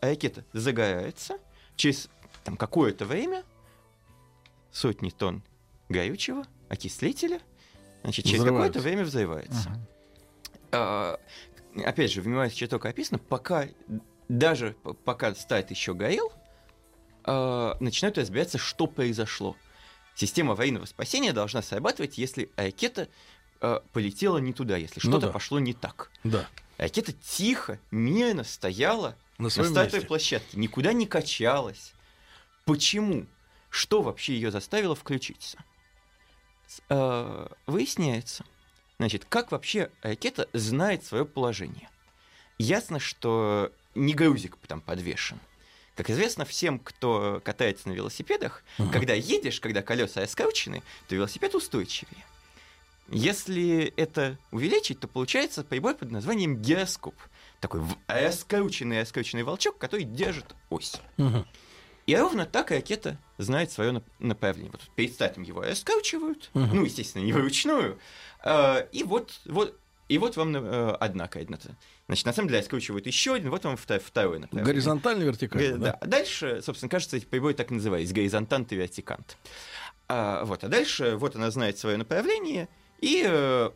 ракета 0.00 0.44
загорается, 0.54 1.36
через 1.76 2.08
там 2.42 2.56
какое-то 2.56 3.04
время 3.04 3.44
сотни 4.72 5.10
тонн 5.10 5.42
горючего, 5.90 6.46
окислителя, 6.70 7.42
значит, 8.02 8.24
через 8.24 8.42
какое-то 8.42 8.80
время 8.80 9.04
взрывается. 9.04 9.68
Ага. 9.68 9.80
А, 10.72 11.20
опять 11.84 12.12
же, 12.12 12.22
в 12.22 12.26
мемуаре 12.26 12.66
только 12.66 12.88
описано, 12.88 13.18
пока 13.18 13.68
даже 14.30 14.74
пока 15.04 15.34
стат 15.34 15.70
еще 15.70 15.92
горел, 15.92 16.32
а, 17.24 17.76
начинают 17.78 18.16
разбираться, 18.16 18.56
что 18.56 18.86
произошло. 18.86 19.54
Система 20.18 20.54
аварийного 20.54 20.84
спасения 20.84 21.32
должна 21.32 21.62
срабатывать, 21.62 22.18
если 22.18 22.50
ракета 22.56 23.06
а, 23.60 23.84
полетела 23.92 24.38
не 24.38 24.52
туда, 24.52 24.76
если 24.76 24.98
Ну 25.04 25.12
что-то 25.12 25.28
да. 25.28 25.32
пошло 25.32 25.60
не 25.60 25.74
так. 25.74 26.10
Да. 26.24 26.48
Ракета 26.76 27.12
тихо, 27.12 27.78
мирно 27.92 28.42
стояла 28.42 29.14
На 29.38 29.44
на 29.44 29.50
стартовой 29.50 29.84
месте. 29.84 30.00
площадке, 30.08 30.58
никуда 30.58 30.92
не 30.92 31.06
качалась. 31.06 31.92
Почему? 32.64 33.26
Что 33.70 34.02
вообще 34.02 34.32
ее 34.34 34.50
заставило 34.50 34.96
включиться? 34.96 35.56
Э, 36.88 37.46
Выясняется, 37.68 38.44
значит, 38.98 39.24
как 39.24 39.52
вообще 39.52 39.88
ракета 40.02 40.48
знает 40.52 41.04
свое 41.04 41.24
положение. 41.24 41.88
Ясно, 42.58 42.98
что 42.98 43.70
не 43.94 44.14
грузик 44.14 44.56
там 44.66 44.80
подвешен. 44.80 45.38
Как 45.98 46.10
известно 46.10 46.44
всем, 46.44 46.78
кто 46.78 47.42
катается 47.44 47.88
на 47.88 47.92
велосипедах, 47.92 48.62
Мгм. 48.78 48.92
когда 48.92 49.14
едешь, 49.14 49.58
когда 49.58 49.82
колеса 49.82 50.20
раскручены, 50.20 50.84
то 51.08 51.16
велосипед 51.16 51.56
устойчивее. 51.56 52.24
Если 53.08 53.92
это 53.96 54.38
увеличить, 54.52 55.00
то 55.00 55.08
получается 55.08 55.64
прибор 55.64 55.96
под 55.96 56.12
названием 56.12 56.56
гироскоп. 56.62 57.16
Такой 57.58 57.82
раскрученный, 58.06 59.00
раскрученный 59.00 59.42
волчок, 59.42 59.76
который 59.78 60.04
держит 60.04 60.54
ось. 60.70 61.00
Мгм. 61.16 61.44
И 62.06 62.14
ровно 62.16 62.46
так 62.46 62.70
ракета 62.70 63.18
знает 63.36 63.72
свое 63.72 64.00
направление. 64.20 64.70
Вот 64.70 64.82
перед 64.94 65.12
стартом 65.12 65.42
его 65.42 65.62
раскручивают, 65.62 66.50
Мгм. 66.54 66.76
ну, 66.76 66.84
естественно, 66.84 67.24
не 67.24 67.32
вручную, 67.32 67.98
э, 68.44 68.86
и 68.92 69.02
вот, 69.02 69.40
вот, 69.46 69.76
и 70.06 70.16
вот 70.18 70.36
вам 70.36 70.54
э, 70.54 70.90
одна 70.92 71.26
координата. 71.26 71.74
Значит, 72.08 72.24
на 72.24 72.32
самом 72.32 72.48
деле 72.48 72.60
раскручивают 72.60 73.06
еще 73.06 73.34
один, 73.34 73.50
вот 73.50 73.64
вам 73.64 73.74
вто- 73.74 73.98
второе 74.00 74.38
направление. 74.38 74.72
Горизонтально, 74.72 75.24
вертикально, 75.24 75.76
да? 75.78 75.98
Да. 76.00 76.06
Дальше, 76.06 76.62
собственно, 76.62 76.88
кажется, 76.88 77.18
эти 77.18 77.26
приборы 77.26 77.52
так 77.52 77.70
и 77.70 77.74
назывались, 77.74 78.12
горизонтант 78.14 78.72
и 78.72 78.76
вертикант. 78.76 79.36
А, 80.08 80.42
вот, 80.46 80.64
а 80.64 80.68
дальше 80.68 81.16
вот 81.16 81.36
она 81.36 81.50
знает 81.50 81.76
свое 81.78 81.98
направление, 81.98 82.70
и 83.00 83.22
э, 83.26 83.70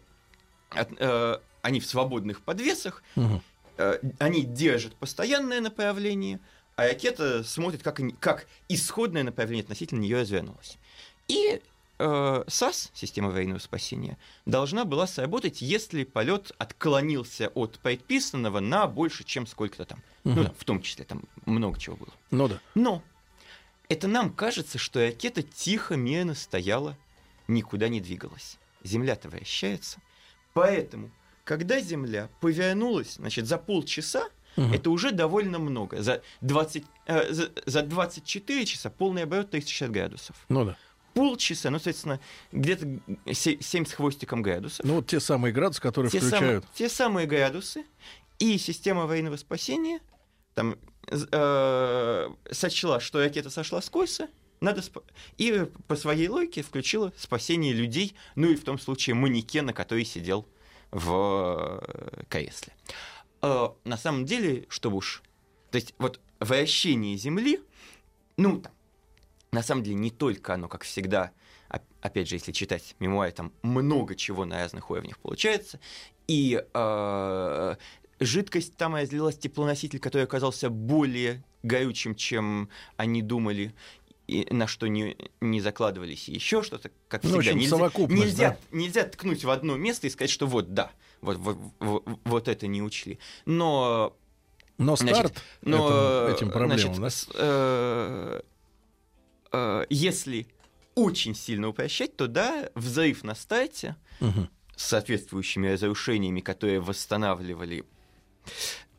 от- 0.70 0.92
э, 0.98 1.36
они 1.60 1.80
в 1.80 1.86
свободных 1.86 2.40
подвесах, 2.40 3.02
Мгм. 3.16 3.42
э, 3.76 3.98
они 4.18 4.42
держат 4.44 4.94
постоянное 4.96 5.60
направление, 5.60 6.40
а 6.74 6.84
ракета 6.88 7.44
смотрит, 7.44 7.82
как, 7.82 8.00
как 8.18 8.46
исходное 8.70 9.24
направление 9.24 9.62
относительно 9.64 10.00
нее 10.00 10.20
развернулось. 10.22 10.78
И 11.28 11.60
э, 12.04 12.44
САС, 12.48 12.90
система 12.94 13.28
аварийного 13.28 13.58
спасения, 13.58 14.18
должна 14.46 14.84
была 14.84 15.06
сработать, 15.06 15.62
если 15.62 16.04
полет 16.04 16.52
отклонился 16.58 17.48
от 17.54 17.78
предписанного 17.78 18.60
на 18.60 18.86
больше, 18.86 19.24
чем 19.24 19.46
сколько-то 19.46 19.84
там. 19.84 20.02
Ну, 20.24 20.32
Мгм. 20.32 20.44
да, 20.44 20.52
в 20.58 20.64
том 20.64 20.82
числе 20.82 21.04
там 21.04 21.24
много 21.46 21.78
чего 21.78 21.96
было. 21.96 22.12
Ну 22.30 22.48
да. 22.48 22.58
Но 22.74 23.02
это 23.88 24.08
нам 24.08 24.32
кажется, 24.32 24.78
что 24.78 25.00
ракета 25.00 25.42
тихо, 25.42 25.96
мирно 25.96 26.34
стояла, 26.34 26.96
никуда 27.48 27.88
не 27.88 28.00
двигалась. 28.00 28.58
Земля-то 28.84 29.28
вращается. 29.28 30.00
Поэтому, 30.54 31.10
когда 31.44 31.80
Земля 31.80 32.28
повернулась, 32.40 33.14
значит, 33.14 33.46
за 33.46 33.58
полчаса, 33.58 34.28
Мгм. 34.56 34.72
это 34.74 34.90
уже 34.90 35.12
довольно 35.12 35.58
много. 35.58 36.02
За, 36.02 36.22
20, 36.42 36.84
э, 37.06 37.32
за, 37.32 37.50
за 37.64 37.82
24 37.82 38.66
часа 38.66 38.90
полный 38.90 39.22
оборот 39.22 39.50
360 39.50 39.90
градусов. 39.90 40.36
Ну 40.50 40.64
да. 40.66 40.76
Полчаса, 41.14 41.70
ну, 41.70 41.78
соответственно, 41.78 42.20
где-то 42.52 42.86
7 43.32 43.84
с 43.84 43.92
хвостиком 43.92 44.42
градусов. 44.42 44.84
Ну 44.84 44.96
вот 44.96 45.06
те 45.06 45.20
самые 45.20 45.52
градусы, 45.52 45.80
которые 45.80 46.10
те, 46.10 46.18
включают. 46.20 46.40
самые, 46.40 46.62
те 46.74 46.88
самые 46.88 47.26
градусы. 47.26 47.84
И 48.38 48.58
система 48.58 49.04
аварийного 49.04 49.36
спасения 49.36 50.00
там 50.54 50.76
э, 51.10 52.28
сочла, 52.50 53.00
что 53.00 53.20
ракета 53.20 53.50
сошла 53.50 53.80
с 53.80 53.88
курса, 53.88 54.28
надо 54.60 54.80
спа- 54.80 55.04
и 55.38 55.66
по 55.86 55.96
своей 55.96 56.28
логике 56.28 56.62
включила 56.62 57.12
спасение 57.16 57.72
людей, 57.72 58.14
ну 58.34 58.48
и 58.48 58.56
в 58.56 58.64
том 58.64 58.78
случае 58.78 59.14
манекена, 59.14 59.72
который 59.72 60.04
сидел 60.04 60.46
в 60.90 61.80
э, 61.82 62.22
кресле. 62.28 62.72
Э, 63.42 63.68
на 63.84 63.96
самом 63.96 64.24
деле, 64.24 64.66
что 64.68 64.90
уж, 64.90 65.22
то 65.70 65.76
есть 65.76 65.94
вот 65.98 66.20
вращение 66.40 67.16
Земли, 67.16 67.60
ну 68.36 68.60
там, 68.60 68.72
на 69.52 69.62
самом 69.62 69.82
деле 69.84 69.96
не 69.96 70.10
только 70.10 70.54
оно, 70.54 70.66
как 70.66 70.82
всегда, 70.82 71.30
оп- 71.68 71.82
опять 72.00 72.28
же, 72.28 72.36
если 72.36 72.52
читать 72.52 72.96
мемуары, 72.98 73.32
там 73.32 73.52
много 73.62 74.16
чего 74.16 74.44
на 74.44 74.58
разных 74.58 74.90
уровнях 74.90 75.18
получается, 75.18 75.78
и 76.26 76.64
э, 76.72 77.76
жидкость 78.18 78.76
там 78.76 78.94
разлилась 78.94 79.36
теплоноситель, 79.36 79.98
который 79.98 80.24
оказался 80.24 80.70
более 80.70 81.44
горючим, 81.62 82.14
чем 82.14 82.70
они 82.96 83.20
думали, 83.20 83.74
и 84.26 84.46
на 84.50 84.66
что 84.66 84.86
не, 84.86 85.16
не 85.42 85.60
закладывались, 85.60 86.28
и 86.30 86.32
еще 86.32 86.62
что-то, 86.62 86.90
как 87.08 87.22
Ну, 87.22 87.40
всегда. 87.40 87.52
нельзя, 87.52 87.90
нельзя, 88.08 88.50
да? 88.50 88.58
нельзя 88.76 89.04
ткнуть 89.04 89.44
в 89.44 89.50
одно 89.50 89.76
место 89.76 90.06
и 90.06 90.10
сказать, 90.10 90.30
что 90.30 90.46
вот, 90.46 90.72
да, 90.72 90.90
вот, 91.20 91.36
вот, 91.36 91.58
вот, 91.78 92.04
вот 92.24 92.48
это 92.48 92.66
не 92.66 92.80
учли. 92.80 93.18
Но 93.44 94.16
Но 94.78 94.96
Значит, 94.96 95.18
старт 95.18 95.42
но, 95.60 96.24
этим, 96.26 96.34
этим 96.36 96.50
проблемам, 96.50 96.94
значит, 96.94 97.28
да? 97.34 97.34
э, 97.34 98.40
э, 99.52 99.86
если 99.90 100.46
очень 100.94 101.34
сильно 101.34 101.68
упрощать, 101.68 102.16
то 102.16 102.26
да, 102.26 102.68
взрыв 102.74 103.24
на 103.24 103.34
старте 103.34 103.96
Мгм. 104.20 104.48
с 104.76 104.84
соответствующими 104.86 105.68
разрушениями, 105.68 106.40
которые 106.40 106.80
восстанавливали 106.80 107.84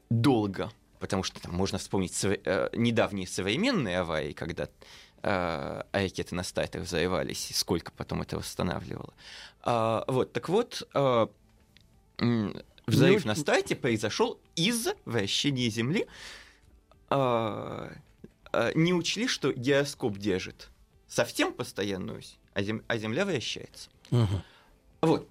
долго, 0.09 0.71
потому 0.99 1.23
что 1.23 1.39
там 1.41 1.53
можно 1.53 1.77
вспомнить 1.77 2.13
сов- 2.13 2.39
э, 2.45 2.69
недавние 2.73 3.27
современные 3.27 3.99
аварии, 3.99 4.33
когда 4.33 4.69
э, 5.25 5.83
ракеты 5.93 6.35
на 6.35 6.43
стартах 6.43 6.81
взрывались, 6.83 7.49
и 7.51 7.53
сколько 7.53 7.91
потом 7.93 8.21
это 8.23 8.37
восстанавливало. 8.37 9.13
А, 9.61 10.03
вот, 10.07 10.33
так 10.33 10.49
вот, 10.49 10.85
э, 10.93 11.27
взрыв 12.87 13.23
Ну, 13.23 13.27
на 13.29 13.35
старте 13.35 13.75
произошел 13.77 14.37
из-за 14.57 14.95
вращения 15.05 15.69
Земли. 15.69 16.07
А, 17.09 17.93
не 18.75 18.93
учли, 18.93 19.27
что 19.27 19.51
гироскоп 19.51 20.17
держит 20.17 20.69
совсем 21.07 21.53
постоянную 21.53 22.19
ось, 22.19 22.37
а, 22.53 22.61
зем- 22.61 22.83
а 22.87 22.97
Земля 22.97 23.25
вращается. 23.25 23.89
Мгм. 24.11 24.43
Вот. 25.01 25.27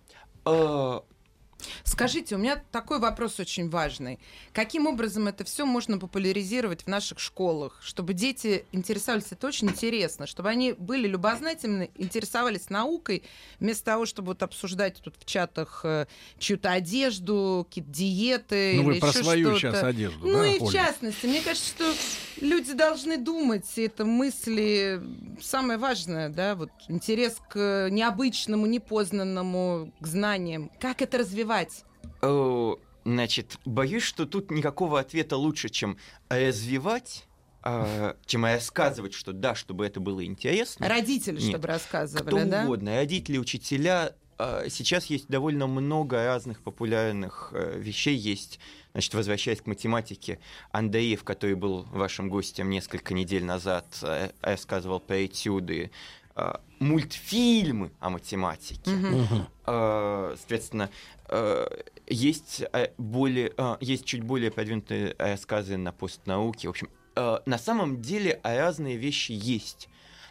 Скажите, 1.84 2.34
у 2.36 2.38
меня 2.38 2.62
такой 2.70 2.98
вопрос 2.98 3.40
очень 3.40 3.68
важный. 3.68 4.18
Каким 4.52 4.86
образом 4.86 5.28
это 5.28 5.44
все 5.44 5.66
можно 5.66 5.98
популяризировать 5.98 6.82
в 6.82 6.86
наших 6.86 7.18
школах, 7.18 7.80
чтобы 7.82 8.14
дети 8.14 8.64
интересовались, 8.72 9.26
это 9.30 9.46
очень 9.46 9.68
интересно, 9.68 10.26
чтобы 10.26 10.48
они 10.48 10.72
были 10.72 11.08
любознательны, 11.08 11.90
интересовались 11.94 12.70
наукой, 12.70 13.22
вместо 13.60 13.84
того, 13.84 14.06
чтобы 14.06 14.28
вот 14.28 14.42
обсуждать 14.42 15.00
тут 15.02 15.14
в 15.18 15.24
чатах 15.24 15.80
э, 15.84 16.06
чью-то 16.38 16.70
одежду, 16.70 17.66
какие-то 17.68 17.90
диеты 17.90 18.74
Ну, 18.76 18.84
вы 18.84 18.94
про 18.96 19.12
свою 19.12 19.56
сейчас 19.56 19.82
одежду, 19.82 20.26
Ну 20.26 20.38
да, 20.38 20.46
и 20.46 20.58
в 20.58 20.62
Ольга? 20.64 20.72
частности, 20.72 21.26
мне 21.26 21.40
кажется, 21.40 21.68
что 21.68 21.92
люди 22.40 22.72
должны 22.72 23.16
думать, 23.16 23.66
и 23.76 23.82
это 23.82 24.04
мысли 24.04 25.00
самое 25.40 25.78
важное, 25.78 26.28
да, 26.28 26.54
вот 26.54 26.70
интерес 26.88 27.36
к 27.48 27.88
необычному, 27.90 28.66
непознанному, 28.66 29.92
к 30.00 30.06
знаниям. 30.06 30.70
Как 30.80 31.02
это 31.02 31.18
развивать? 31.52 31.84
О, 32.22 32.78
Значит, 33.04 33.58
боюсь, 33.64 34.04
что 34.04 34.26
тут 34.26 34.52
никакого 34.52 35.00
ответа 35.00 35.36
лучше, 35.36 35.68
чем 35.68 35.98
развивать, 36.28 37.24
а, 37.64 38.16
чем 38.26 38.44
рассказывать, 38.44 39.12
что 39.12 39.32
да, 39.32 39.56
чтобы 39.56 39.84
это 39.86 39.98
было 39.98 40.24
интересно. 40.24 40.88
Родители, 40.88 41.40
Нет. 41.40 41.50
чтобы 41.50 41.66
рассказывали, 41.66 42.26
Кто 42.26 42.44
да? 42.44 42.62
угодно, 42.62 42.94
родители, 42.96 43.38
учителя. 43.38 44.14
А, 44.38 44.68
Сейчас 44.68 45.06
есть 45.06 45.26
довольно 45.28 45.66
много 45.66 46.24
разных 46.24 46.62
популярных 46.62 47.50
э, 47.52 47.78
вещей. 47.78 48.16
Есть, 48.16 48.60
значит, 48.92 49.14
возвращаясь 49.14 49.60
к 49.60 49.66
математике, 49.66 50.38
Андреев, 50.70 51.24
который 51.24 51.56
был 51.56 51.82
вашим 51.90 52.28
гостем 52.28 52.70
несколько 52.70 53.14
недель 53.14 53.44
назад, 53.44 53.86
э, 54.02 54.30
рассказывал 54.42 55.00
про 55.00 55.26
этюды, 55.26 55.90
э, 56.36 56.54
мультфильмы 56.78 57.92
о 58.00 58.10
математике. 58.10 58.90
Мгм. 58.90 59.46
Э, 59.66 60.34
Соответственно, 60.36 60.90
э, 61.28 61.66
есть 62.06 62.62
э, 62.72 62.90
более, 62.98 63.52
э, 63.56 63.76
есть 63.80 64.04
чуть 64.04 64.22
более 64.22 64.50
продвинутые 64.50 65.14
рассказы 65.18 65.76
на 65.76 65.92
постнауке. 65.92 66.68
В 66.68 66.70
общем, 66.70 66.88
э, 67.16 67.38
на 67.46 67.58
самом 67.58 68.02
деле 68.02 68.40
разные 68.42 68.96
вещи 68.96 69.32
есть. 69.32 69.88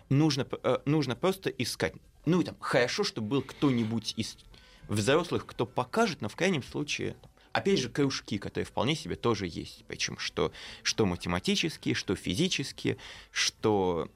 Нужно, 0.09 0.45
э, 0.63 0.79
нужно 0.85 1.15
просто 1.15 1.49
искать. 1.49 1.93
Ну 2.25 2.41
и 2.41 2.43
там 2.43 2.55
хорошо, 2.59 3.03
чтобы 3.03 3.27
был 3.27 3.41
кто-нибудь 3.41 4.13
из 4.17 4.37
взрослых, 4.87 5.45
кто 5.45 5.65
покажет, 5.65 6.21
но 6.21 6.29
в 6.29 6.35
крайнем 6.35 6.63
случае 6.63 7.15
Опять 7.53 7.79
же, 7.79 7.89
кружки, 7.89 8.37
которые 8.37 8.65
вполне 8.65 8.95
себе 8.95 9.15
тоже 9.15 9.45
есть. 9.45 9.83
Причем 9.87 10.17
что, 10.17 10.53
что 10.83 11.05
математические, 11.05 11.95
что 11.95 12.15
физические, 12.15 12.97
что 13.29 14.09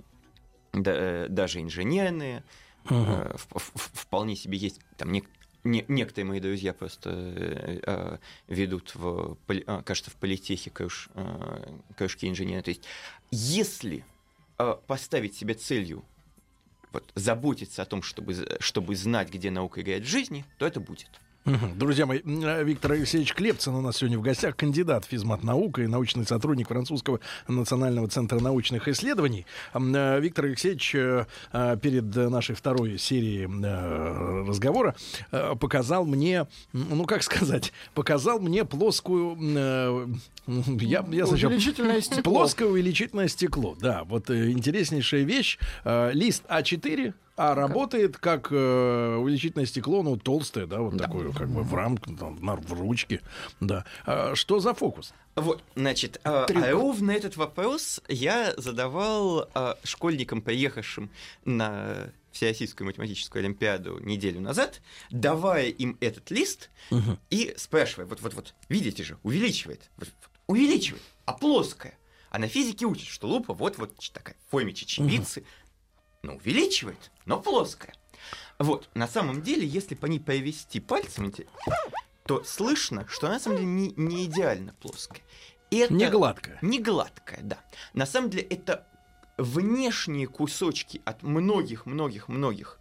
да, 0.84 0.92
э, 0.94 1.28
даже 1.30 1.62
инженерные. 1.62 2.44
Э, 2.90 3.36
в- 3.36 3.56
в- 3.56 4.00
Вполне 4.02 4.36
себе 4.36 4.58
есть. 4.58 4.80
Там 4.98 5.12
не- 5.12 5.24
не- 5.64 5.86
некоторые 5.88 6.26
мои 6.26 6.40
друзья 6.40 6.74
просто 6.74 7.10
э, 7.12 7.80
э, 7.84 8.18
ведут, 8.48 8.94
в, 8.96 9.38
а, 9.66 9.82
кажется, 9.82 10.12
в 10.12 10.16
политехе 10.16 10.70
круж- 10.70 11.10
э, 11.16 11.78
кружки 11.98 12.28
инженера. 12.30 12.62
То 12.62 12.70
есть, 12.70 12.84
если 13.32 14.06
э, 14.58 14.76
поставить 14.88 15.36
себе 15.36 15.54
целью 15.56 16.06
вот, 16.94 17.12
заботиться 17.16 17.82
о 17.82 17.86
том, 17.86 18.02
чтобы, 18.04 18.58
чтобы 18.60 18.96
знать, 18.96 19.30
где 19.30 19.52
наука 19.52 19.82
играет 19.82 20.04
в 20.04 20.08
жизни, 20.08 20.46
то 20.58 20.66
это 20.66 20.80
будет. 20.80 21.10
Друзья 21.46 22.08
мои, 22.08 22.22
э, 22.26 22.64
Виктор 22.64 22.94
Алексеевич 22.94 23.36
Клепцин 23.36 23.76
у 23.76 23.82
нас 23.82 23.98
сегодня 23.98 24.18
в 24.18 24.24
гостях, 24.24 24.56
кандидат 24.56 25.06
физмат 25.06 25.44
наука 25.44 25.84
и 25.84 25.88
научный 25.88 26.26
сотрудник 26.26 26.70
Французского 26.70 27.20
национального 27.48 28.08
центра 28.08 28.40
научных 28.40 28.88
исследований. 28.88 29.46
Э, 29.76 30.20
Виктор 30.20 30.46
Алексеевич 30.46 30.96
э, 30.96 31.28
перед 31.52 32.16
нашей 32.16 32.56
второй 32.56 32.98
серией 32.98 33.46
разговора 34.48 34.96
показал 35.60 36.06
мне, 36.06 36.48
ну 36.74 37.06
как 37.06 37.22
сказать, 37.22 37.74
показал 37.94 38.40
мне 38.40 38.66
плоскую... 38.66 39.38
э, 40.48 40.52
Я, 40.82 41.06
я 41.12 41.26
сначала... 41.26 41.52
Увеличительное 41.52 42.02
стекло. 42.02 42.24
Плоское 42.24 42.68
увеличительное 42.68 43.28
стекло, 43.28 43.76
да. 43.80 44.04
Вот 44.04 44.30
э, 44.30 44.52
интереснейшая 44.52 45.24
вещь. 45.24 45.58
Э, 45.84 46.12
лист 46.14 46.44
А4, 46.48 47.14
а 47.38 47.54
работает 47.54 48.18
как 48.18 48.48
э, 48.52 49.16
увеличительное 49.18 49.66
стекло, 49.66 50.04
ну, 50.04 50.16
толстое, 50.18 50.68
да, 50.68 50.80
вот 50.80 50.98
такое, 50.98 51.32
как 51.34 51.50
бы 51.50 51.64
в 51.64 51.74
рамке, 51.74 52.16
там, 52.18 52.38
на- 52.42 52.56
в 52.56 52.72
ручке, 52.74 53.22
да. 53.60 53.84
А 54.06 54.36
что 54.36 54.60
за 54.60 54.74
фокус? 54.74 55.14
Вот, 55.36 55.62
значит, 55.76 56.22
а, 56.24 56.46
а 56.46 56.72
ровно 56.72 57.12
этот 57.12 57.36
вопрос 57.36 58.00
я 58.08 58.54
задавал 58.56 59.50
а, 59.54 59.78
школьникам, 59.84 60.42
приехавшим 60.42 61.10
на 61.44 62.10
Всероссийскую 62.32 62.88
математическую 62.88 63.42
олимпиаду 63.42 64.00
неделю 64.00 64.40
назад, 64.40 64.82
давая 65.12 65.66
им 65.68 65.98
этот 66.00 66.32
лист 66.32 66.70
и 67.30 67.54
спрашивая, 67.58 68.06
вот-вот-вот, 68.06 68.54
видите 68.70 69.04
же, 69.04 69.18
увеличивает, 69.24 69.90
вот- 69.98 70.10
увеличивает, 70.48 71.02
а 71.26 71.34
плоская. 71.34 71.98
А 72.30 72.38
на 72.40 72.48
физике 72.48 72.86
учат, 72.86 73.08
что 73.08 73.28
лупа 73.28 73.54
вот-вот 73.54 73.96
такая 74.14 74.36
в 74.48 74.52
форме 74.52 74.74
чечевицы, 74.74 75.46
ну, 76.24 76.36
увеличивает, 76.36 77.12
но 77.26 77.40
плоская. 77.40 77.94
Вот, 78.60 78.90
на 78.94 79.08
самом 79.08 79.42
деле, 79.42 79.66
если 79.68 79.96
по 79.96 80.06
ней 80.06 80.20
повести 80.20 80.80
пальцем, 80.80 81.34
то 82.26 82.44
слышно, 82.44 83.08
что 83.08 83.28
она 83.28 83.36
на 83.36 83.40
самом 83.40 83.58
деле 83.58 83.70
не, 83.70 83.94
не 83.96 84.26
идеально 84.26 84.74
плоская. 84.82 85.22
Это- 85.72 85.94
Не 85.94 86.10
гладкое. 86.10 86.58
Не 86.62 86.80
гладкая, 86.80 87.42
да. 87.42 87.60
На 87.94 88.06
самом 88.06 88.30
деле 88.30 88.44
это 88.44 88.88
внешние 89.38 90.28
кусочки 90.28 91.02
от 91.06 91.22
многих-многих-многих 91.24 92.80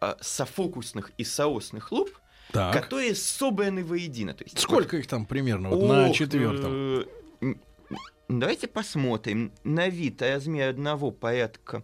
э, 0.00 0.14
софокусных 0.20 1.12
и 1.18 1.24
соосных 1.24 1.92
луп, 1.92 2.10
Так. 2.52 2.72
которые 2.74 3.14
собраны 3.14 3.84
воедино. 3.84 4.34
То 4.34 4.44
есть, 4.44 4.58
Сколько 4.58 4.96
их 4.96 5.06
там 5.06 5.26
примерно 5.26 5.70
вот, 5.70 5.88
на 5.88 6.08
Ох, 6.08 6.14
четвертом? 6.16 7.06
э, 7.40 7.54
Давайте 8.28 8.68
посмотрим. 8.68 9.52
На 9.64 9.88
вид 9.88 10.22
размер 10.22 10.68
одного 10.70 11.10
порядка 11.10 11.82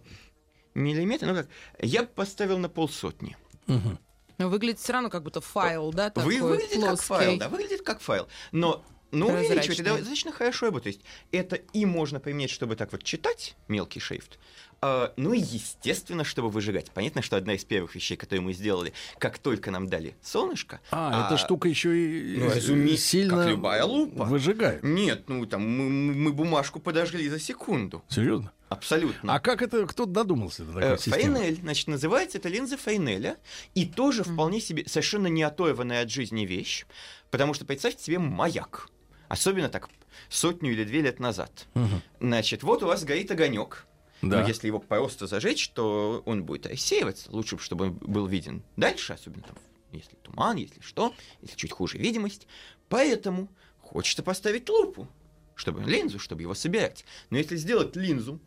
миллиметра. 0.73 1.27
Ну 1.27 1.35
как, 1.35 1.47
я 1.81 2.03
бы 2.03 2.07
поставил 2.07 2.57
на 2.57 2.69
полсотни. 2.69 3.35
Но 3.67 4.49
выглядит 4.49 4.79
все 4.79 4.93
равно 4.93 5.09
как 5.09 5.23
будто 5.23 5.41
файл, 5.41 5.91
да, 5.91 6.09
такой 6.11 6.39
Вы, 6.39 6.47
выглядит 6.49 6.79
как 6.79 6.89
плоский. 6.89 7.07
файл, 7.07 7.37
да, 7.39 7.49
выглядит 7.49 7.81
как 7.81 7.99
файл. 8.01 8.27
Но 8.51 8.85
но 9.11 9.27
увеличивать 9.27 9.79
это 9.79 9.95
достаточно 9.95 10.31
хорошо. 10.31 10.71
То 10.79 10.87
есть 10.87 11.01
это 11.31 11.55
и 11.55 11.85
можно 11.85 12.19
применять, 12.19 12.49
чтобы 12.49 12.75
так 12.75 12.91
вот 12.91 13.03
читать 13.03 13.55
мелкий 13.67 13.99
шрифт, 13.99 14.39
а, 14.79 15.13
ну 15.17 15.33
и 15.33 15.39
естественно, 15.39 16.23
чтобы 16.23 16.49
выжигать. 16.49 16.91
Понятно, 16.91 17.21
что 17.21 17.35
одна 17.35 17.53
из 17.53 17.65
первых 17.65 17.95
вещей, 17.95 18.15
которые 18.15 18.41
мы 18.41 18.53
сделали, 18.53 18.93
как 19.17 19.39
только 19.39 19.71
нам 19.71 19.87
дали 19.87 20.15
солнышко. 20.21 20.79
А, 20.91 21.25
эта 21.25 21.37
штука 21.37 21.67
еще 21.67 21.97
и 21.97 22.37
ну, 22.37 22.45
э, 22.45 22.55
разумеется, 22.55 23.07
сильно 23.07 23.35
как 23.37 23.49
любая 23.49 23.83
лупа. 23.85 24.25
выжигает. 24.25 24.83
Нет, 24.83 25.29
ну 25.29 25.45
там 25.47 25.61
мы, 25.67 25.89
мы 26.13 26.31
бумажку 26.31 26.79
подожгли 26.79 27.27
за 27.27 27.39
секунду. 27.39 28.03
Серьезно? 28.07 28.51
Абсолютно. 28.69 29.33
А 29.33 29.39
как 29.39 29.61
это 29.61 29.87
кто 29.87 30.05
додумался 30.05 30.63
до 30.63 30.73
такой 30.73 30.93
Э, 30.93 30.97
системы? 30.97 31.39
Фейнель, 31.39 31.55
значит, 31.61 31.87
называется 31.87 32.37
это 32.37 32.49
линза 32.49 32.77
Фейнеля, 32.77 33.37
и 33.73 33.85
тоже 33.85 34.23
вполне 34.23 34.59
себе 34.59 34.83
совершенно 34.87 35.27
не 35.27 35.41
оторванная 35.41 36.03
от 36.03 36.11
жизни 36.11 36.45
вещь, 36.45 36.85
потому 37.31 37.53
что 37.53 37.65
представьте 37.65 38.03
себе 38.03 38.19
маяк, 38.19 38.89
особенно 39.27 39.69
так 39.69 39.89
сотню 40.29 40.71
или 40.71 40.83
две 40.83 41.01
лет 41.01 41.19
назад. 41.19 41.67
Мгм. 41.73 42.01
Значит, 42.19 42.63
вот 42.63 42.83
у 42.83 42.87
вас 42.87 43.03
горит 43.03 43.31
огонек. 43.31 43.85
Да. 44.21 44.41
Но 44.41 44.47
если 44.47 44.67
его 44.67 44.79
просто 44.79 45.27
зажечь, 45.27 45.69
то 45.69 46.23
он 46.25 46.43
будет 46.43 46.65
рассеиваться. 46.65 47.29
Лучше, 47.31 47.57
чтобы 47.59 47.85
он 47.85 47.93
был 47.93 48.25
виден 48.25 48.63
дальше, 48.75 49.13
особенно 49.13 49.43
там, 49.43 49.55
если 49.91 50.15
туман, 50.23 50.57
если 50.57 50.81
что, 50.81 51.13
если 51.41 51.55
чуть 51.55 51.71
хуже 51.71 51.97
видимость. 51.97 52.47
Поэтому 52.89 53.47
хочется 53.79 54.23
поставить 54.23 54.69
лупу, 54.69 55.07
чтобы 55.55 55.83
линзу, 55.83 56.17
чтобы 56.19 56.41
его 56.41 56.55
собирать. 56.55 57.05
Но 57.29 57.37
если 57.37 57.55
сделать 57.57 57.95
линзу 57.95 58.39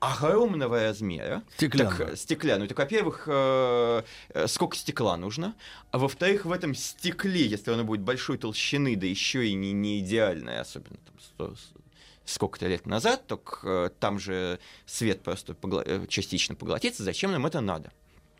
огромного 0.00 0.80
размера, 0.82 1.42
Стеклянную. 1.56 1.98
так, 1.98 2.10
э, 2.10 2.16
стеклянную, 2.16 2.68
так, 2.68 2.78
во-первых, 2.78 3.24
э, 3.26 4.02
э, 4.30 4.46
сколько 4.46 4.76
стекла 4.76 5.16
нужно, 5.16 5.54
а 5.90 5.98
во-вторых, 5.98 6.44
в 6.44 6.52
этом 6.52 6.74
стекле, 6.74 7.46
если 7.46 7.72
оно 7.72 7.84
будет 7.84 8.02
большой 8.02 8.38
толщины, 8.38 8.94
да 8.96 9.06
еще 9.06 9.46
и 9.46 9.54
не, 9.54 9.72
не 9.72 9.98
идеальное, 10.00 10.60
особенно 10.60 10.98
там, 11.36 11.56
сколько-то 12.24 12.66
лет 12.68 12.86
назад, 12.86 13.26
так 13.26 13.60
э, 13.64 13.90
там 13.98 14.18
же 14.18 14.58
свет 14.86 15.22
просто 15.22 15.56
э, 15.84 16.06
частично 16.08 16.54
поглотится, 16.54 17.02
зачем 17.02 17.32
нам 17.32 17.46
это 17.46 17.60
надо? 17.60 17.90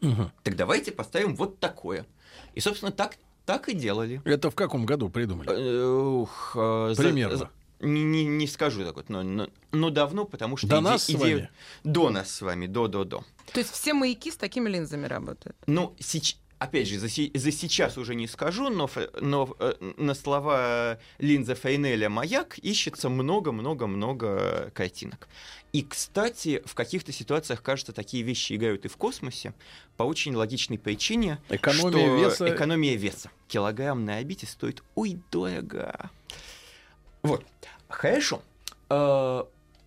Мгм. 0.01 0.31
Так 0.45 0.55
давайте 0.57 0.93
поставим 0.93 1.35
вот 1.35 1.59
такое. 1.59 2.07
И, 2.55 2.61
собственно, 2.61 2.93
так, 2.93 3.17
так 3.47 3.69
и 3.69 3.75
делали. 3.75 4.21
Это 4.25 4.51
в 4.51 4.55
каком 4.55 4.87
году 4.87 5.09
придумали? 5.09 5.83
Ух, 6.21 6.53
Примерно. 6.97 7.37
за- 7.37 7.51
не, 7.81 8.03
не, 8.05 8.25
не 8.25 8.47
скажу 8.47 8.85
так 8.85 8.97
вот, 8.97 9.09
но, 9.09 9.23
но, 9.23 9.49
но 9.73 9.91
давно, 9.91 10.25
потому 10.25 10.57
что 10.57 10.67
До 10.67 10.77
иде- 10.77 10.81
нас 10.81 11.05
с 11.05 11.11
идея- 11.11 11.21
вами? 11.37 11.51
До 11.85 12.11
нас 12.11 12.31
с 12.31 12.41
вами, 12.43 12.67
до-до-до. 12.67 13.25
То 13.53 13.61
есть 13.61 13.73
все 13.73 13.95
маяки 13.95 14.31
с 14.31 14.37
такими 14.37 14.69
линзами 14.69 15.07
работают. 15.07 15.57
Ну, 15.67 15.95
сеч- 16.01 16.37
опять 16.59 16.89
же, 16.89 16.99
за, 16.99 17.07
за 17.09 17.53
сейчас 17.53 17.97
уже 17.97 18.15
не 18.15 18.27
скажу, 18.27 18.69
но, 18.69 18.91
но 19.21 19.55
э, 19.61 19.75
на 19.97 20.15
слова 20.15 20.99
линза 21.19 21.55
Фейнеля 21.55 22.09
«Маяк» 22.09 22.59
ищется 22.59 23.09
много-много-много 23.09 24.71
картинок. 24.75 25.29
И, 25.73 25.83
кстати, 25.83 26.63
в 26.65 26.75
каких-то 26.75 27.13
ситуациях, 27.13 27.63
кажется, 27.63 27.93
такие 27.93 28.23
вещи 28.23 28.55
играют 28.55 28.87
и 28.87 28.89
в 28.89 28.97
космосе 28.97 29.53
по 29.97 30.03
очень 30.03 30.35
логичной 30.35 30.79
причине, 30.79 31.39
Экономия 31.51 32.07
что 32.07 32.17
веса. 32.17 32.55
экономия 32.55 32.97
веса. 32.97 33.31
Килограмм 33.49 34.05
на 34.05 34.17
орбите 34.17 34.47
стоит 34.47 34.83
ой 34.95 35.19
дорого. 35.31 36.11
Вот, 37.29 37.45
хорошо. 37.89 38.43
Э, 38.91 39.45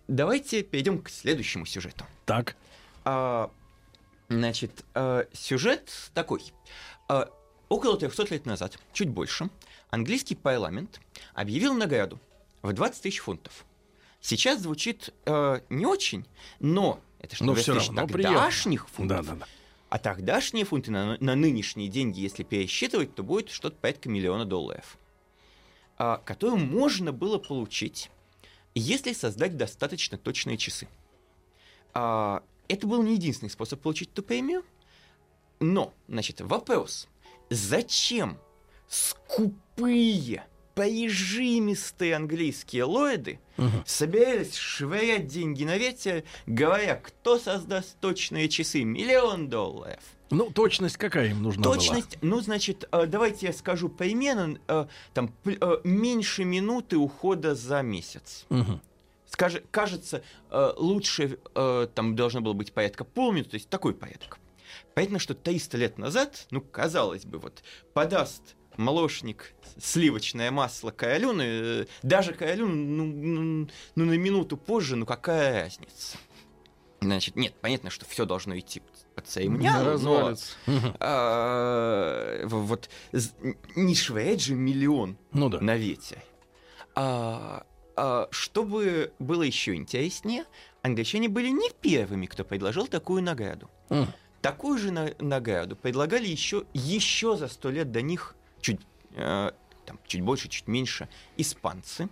Давайте 0.08 0.62
перейдем 0.62 1.00
к 1.00 1.08
следующему 1.08 1.64
сюжету. 1.64 2.04
Так. 2.26 2.56
А, 3.04 3.50
значит, 4.28 4.84
а, 4.94 5.26
сюжет 5.32 5.90
такой. 6.12 6.42
А, 7.08 7.30
около 7.68 7.96
300 7.96 8.34
лет 8.34 8.44
назад, 8.46 8.78
чуть 8.92 9.08
больше, 9.08 9.48
английский 9.90 10.34
парламент 10.34 11.00
объявил 11.34 11.72
награду 11.74 12.20
в 12.62 12.72
20 12.72 13.02
тысяч 13.02 13.20
фунтов. 13.20 13.64
Сейчас 14.20 14.60
звучит 14.60 15.14
э, 15.24 15.60
не 15.68 15.84
очень, 15.84 16.26
но 16.60 17.00
это 17.18 17.34
что 17.34 17.44
Но 17.44 17.54
20 17.54 17.64
всё 17.64 17.74
тысяч 17.74 17.88
равно 17.88 18.06
тогдашних 18.06 18.88
фунтов. 18.88 19.26
Да, 19.26 19.32
да, 19.32 19.38
да. 19.40 19.46
А 19.88 19.98
тогдашние 19.98 20.64
фунты 20.64 20.90
на, 20.92 21.16
на 21.18 21.34
нынешние 21.34 21.88
деньги, 21.88 22.20
если 22.20 22.44
пересчитывать, 22.44 23.14
то 23.14 23.24
будет 23.24 23.50
что-то 23.50 23.76
порядка 23.76 24.08
миллиона 24.08 24.44
долларов, 24.44 24.96
которую 26.24 26.58
можно 26.58 27.12
было 27.12 27.38
получить, 27.38 28.10
если 28.74 29.12
создать 29.12 29.56
достаточно 29.56 30.18
точные 30.18 30.56
часы. 30.56 30.88
А, 31.94 32.42
это 32.68 32.86
был 32.86 33.02
не 33.02 33.14
единственный 33.14 33.50
способ 33.50 33.80
получить 33.80 34.10
эту 34.12 34.22
премию, 34.22 34.64
но, 35.60 35.94
значит, 36.08 36.40
вопрос, 36.40 37.08
зачем 37.50 38.38
скупые, 38.88 40.44
прижимистые 40.74 42.16
английские 42.16 42.84
лорды 42.84 43.38
Мгм. 43.56 43.82
собирались 43.86 44.56
швырять 44.56 45.26
деньги 45.26 45.64
на 45.64 45.76
ветер, 45.76 46.24
говоря, 46.46 46.96
кто 46.96 47.38
создаст 47.38 47.98
точные 48.00 48.48
часы, 48.48 48.84
миллион 48.84 49.48
долларов. 49.48 50.00
Ну, 50.30 50.50
точность 50.50 50.96
какая 50.96 51.28
им 51.30 51.42
нужна 51.42 51.62
Точность, 51.62 52.16
ну, 52.22 52.40
значит, 52.40 52.88
э, 52.90 53.04
давайте 53.06 53.46
я 53.48 53.52
скажу 53.52 53.90
примерно, 53.90 54.58
э, 54.66 54.86
там, 55.12 55.30
э, 55.44 55.78
меньше 55.84 56.44
минуты 56.44 56.96
ухода 56.96 57.54
за 57.54 57.82
месяц. 57.82 58.46
была? 58.48 58.60
Мгм. 58.60 58.80
Скажи, 59.26 59.62
кажется, 59.70 60.22
лучше 60.76 61.38
там 61.94 62.14
должно 62.16 62.42
было 62.42 62.52
быть 62.52 62.70
порядка 62.74 63.02
полминуты, 63.04 63.52
то 63.52 63.54
есть 63.54 63.68
такой 63.70 63.94
порядок. 63.94 64.38
Понятно, 64.94 65.18
что 65.18 65.32
300 65.34 65.78
лет 65.78 65.96
назад, 65.96 66.46
ну, 66.50 66.60
казалось 66.60 67.24
бы, 67.24 67.38
вот 67.38 67.62
подаст 67.94 68.56
молочник, 68.76 69.54
сливочное 69.78 70.50
масло 70.50 70.90
каолюн, 70.90 71.40
э, 71.42 71.86
даже 72.02 72.32
каолюн, 72.32 72.96
ну, 72.96 73.04
ну, 73.06 73.68
ну, 73.94 74.04
на 74.04 74.16
минуту 74.16 74.56
позже, 74.56 74.96
ну 74.96 75.06
какая 75.06 75.64
разница? 75.64 76.18
Значит, 77.00 77.34
нет, 77.36 77.54
понятно, 77.60 77.90
что 77.90 78.04
все 78.04 78.24
должно 78.24 78.56
идти 78.58 78.80
под 79.16 79.26
церемониал, 79.26 79.82
но 79.82 79.90
Развалится. 79.90 80.52
а, 81.00 82.46
вот 82.46 82.88
не 83.74 83.94
швырять 83.94 84.40
же 84.40 84.54
миллион 84.54 85.16
Ну 85.32 85.48
да. 85.48 85.60
на 85.60 85.76
ветер. 85.76 86.18
А, 86.94 87.64
а, 87.96 88.28
чтобы 88.30 89.12
было 89.18 89.42
еще 89.42 89.74
интереснее, 89.74 90.44
англичане 90.82 91.28
были 91.28 91.48
не 91.48 91.70
первыми, 91.80 92.26
кто 92.26 92.44
предложил 92.44 92.86
такую 92.86 93.22
награду. 93.22 93.68
Мгм. 93.88 94.12
Такую 94.40 94.78
же 94.78 94.90
на- 94.90 95.14
награду 95.20 95.76
предлагали 95.76 96.26
еще, 96.26 96.64
еще 96.72 97.36
за 97.36 97.48
сто 97.48 97.70
лет 97.70 97.90
до 97.92 98.00
них, 98.02 98.34
чуть, 98.62 98.80
э, 99.14 99.50
там, 99.84 99.98
чуть 100.06 100.22
больше, 100.22 100.48
чуть 100.48 100.66
меньше, 100.66 101.08
испанцы, 101.36 102.08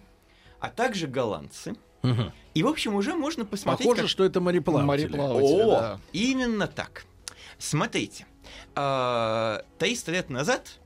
а 0.58 0.68
также 0.68 1.06
голландцы. 1.06 1.74
Мгм. 2.02 2.32
И, 2.54 2.62
в 2.62 2.66
общем, 2.66 2.94
уже 2.94 3.14
можно 3.14 3.44
посмотреть... 3.46 3.86
Похоже, 3.86 4.02
как- 4.02 4.10
что 4.10 4.24
это 4.24 4.40
мореплаватели. 4.40 5.06
Мореплаватели, 5.08 5.62
О, 5.62 5.80
да. 5.80 6.00
именно 6.12 6.66
так. 6.66 7.04
Смотрите, 7.58 8.26
а, 8.74 9.62
300 9.78 10.12
лет 10.12 10.30
назад 10.30 10.78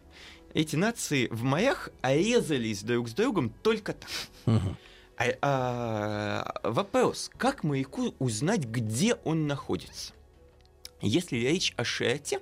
эти 0.54 0.76
нации 0.76 1.28
в 1.28 1.42
морях 1.42 1.88
резались 2.02 2.82
друг 2.82 3.08
с 3.08 3.12
другом 3.12 3.50
только 3.50 3.92
так. 3.94 4.10
Мгм. 4.46 4.76
А, 5.16 5.24
а, 5.42 6.60
вопрос, 6.68 7.30
как 7.36 7.62
моряку 7.62 8.14
узнать, 8.18 8.64
где 8.64 9.14
он 9.24 9.46
находится? 9.46 10.12
Если 11.00 11.36
речь 11.36 11.72
о 11.76 11.84
широте, 11.84 12.40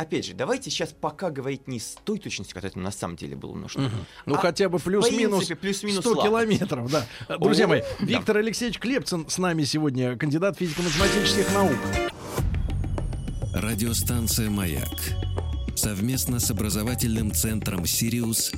опять 0.00 0.26
же, 0.26 0.34
давайте 0.34 0.70
сейчас 0.70 0.94
пока 0.98 1.30
говорить 1.30 1.68
не 1.68 1.78
с 1.80 1.96
той 2.04 2.18
точностью, 2.18 2.54
которая 2.54 2.82
на 2.82 2.90
самом 2.90 3.16
деле 3.16 3.36
было 3.36 3.54
нужно. 3.54 3.82
Мгм. 3.82 4.06
Ну, 4.26 4.34
А 4.34 4.38
хотя 4.38 4.68
бы 4.68 4.78
плюс-минус 4.78 5.46
плюс-минус 5.60 6.00
100 6.00 6.10
лапоть. 6.10 6.24
километров, 6.24 6.90
да. 6.90 7.06
Друзья 7.38 7.66
О, 7.66 7.68
мои, 7.68 7.80
да. 7.80 8.06
Виктор 8.06 8.36
Алексеевич 8.38 8.78
Клепцин 8.78 9.28
с 9.28 9.38
нами 9.38 9.64
сегодня, 9.64 10.16
кандидат 10.16 10.58
физико-математических 10.58 11.52
наук. 11.54 11.76
Радиостанция 13.54 14.48
«Маяк» 14.50 14.88
совместно 15.74 16.40
с 16.40 16.50
образовательным 16.50 17.32
центром 17.32 17.86
«Сириус» 17.86 18.52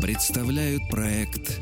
представляют 0.00 0.82
проект 0.90 1.60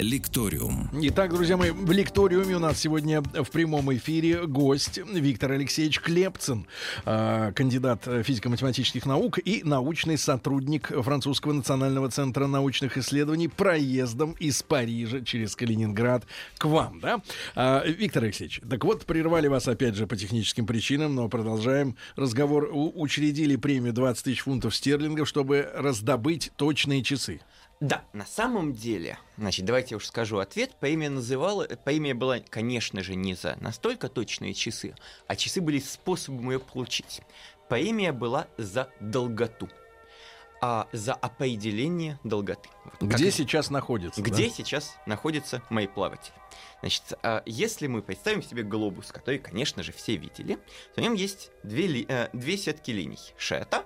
«Лекториум». 0.00 0.88
Итак, 1.02 1.32
друзья 1.34 1.56
мои, 1.56 1.70
в 1.70 1.90
лекториуме 1.90 2.56
у 2.56 2.58
нас 2.58 2.78
сегодня 2.78 3.20
в 3.20 3.50
прямом 3.50 3.94
эфире 3.94 4.46
гость 4.46 4.98
Виктор 4.98 5.52
Алексеевич 5.52 6.00
Клепцин, 6.00 6.66
а, 7.04 7.52
кандидат 7.52 8.04
физико-математических 8.04 9.04
наук 9.04 9.38
и 9.38 9.62
научный 9.62 10.16
сотрудник 10.16 10.90
Французского 11.02 11.52
национального 11.52 12.10
центра 12.10 12.46
научных 12.46 12.96
исследований 12.96 13.48
проездом 13.48 14.32
из 14.38 14.62
Парижа 14.62 15.20
через 15.20 15.54
Калининград 15.54 16.24
к 16.56 16.64
вам, 16.64 17.00
да? 17.00 17.20
А, 17.54 17.84
Виктор 17.84 18.24
Алексеевич, 18.24 18.62
так 18.68 18.84
вот, 18.84 19.04
прервали 19.04 19.48
вас 19.48 19.68
опять 19.68 19.94
же 19.96 20.06
по 20.06 20.16
техническим 20.16 20.66
причинам, 20.66 21.14
но 21.14 21.28
продолжаем 21.28 21.96
разговор. 22.16 22.70
Учредили 22.72 23.56
премию 23.56 23.92
20 23.92 24.24
тысяч 24.24 24.40
фунтов 24.40 24.74
стерлингов, 24.74 25.28
чтобы 25.28 25.68
раздобыть 25.74 26.52
точные 26.56 27.02
часы. 27.02 27.40
Да, 27.80 28.04
на 28.12 28.26
самом 28.26 28.74
деле, 28.74 29.18
значит, 29.38 29.64
давайте 29.64 29.94
я 29.94 29.96
уж 29.96 30.06
скажу 30.06 30.38
ответ. 30.38 30.74
Премия 30.80 31.08
называла, 31.08 31.64
премия 31.64 32.12
была, 32.12 32.38
конечно 32.40 33.02
же, 33.02 33.14
не 33.14 33.34
за 33.34 33.56
настолько 33.60 34.10
точные 34.10 34.52
часы, 34.52 34.94
а 35.26 35.34
часы 35.34 35.62
были 35.62 35.78
способом 35.78 36.50
ее 36.50 36.60
получить. 36.60 37.22
Премия 37.70 38.12
была 38.12 38.48
за 38.58 38.90
долготу, 39.00 39.70
а 40.60 40.88
за 40.92 41.14
определение 41.14 42.18
долготы. 42.22 42.68
Вот 42.84 42.96
как 42.98 43.08
Где 43.18 43.28
и- 43.28 43.30
сейчас 43.30 43.70
находится? 43.70 44.20
да? 44.20 44.28
где 44.28 44.50
сейчас 44.50 44.94
находится 45.06 45.62
мои 45.70 45.86
плаватели. 45.86 46.34
Значит, 46.80 47.14
а, 47.22 47.42
если 47.46 47.86
мы 47.86 48.02
представим 48.02 48.42
себе 48.42 48.62
глобус, 48.62 49.10
который, 49.10 49.38
конечно 49.38 49.82
же, 49.82 49.92
все 49.92 50.16
видели, 50.16 50.56
то 50.94 51.00
в 51.00 51.00
нем 51.00 51.14
есть 51.14 51.50
две, 51.62 51.86
ли- 51.86 52.06
э, 52.10 52.28
две 52.34 52.58
сетки 52.58 52.90
линий– 52.90 53.18
широта 53.38 53.84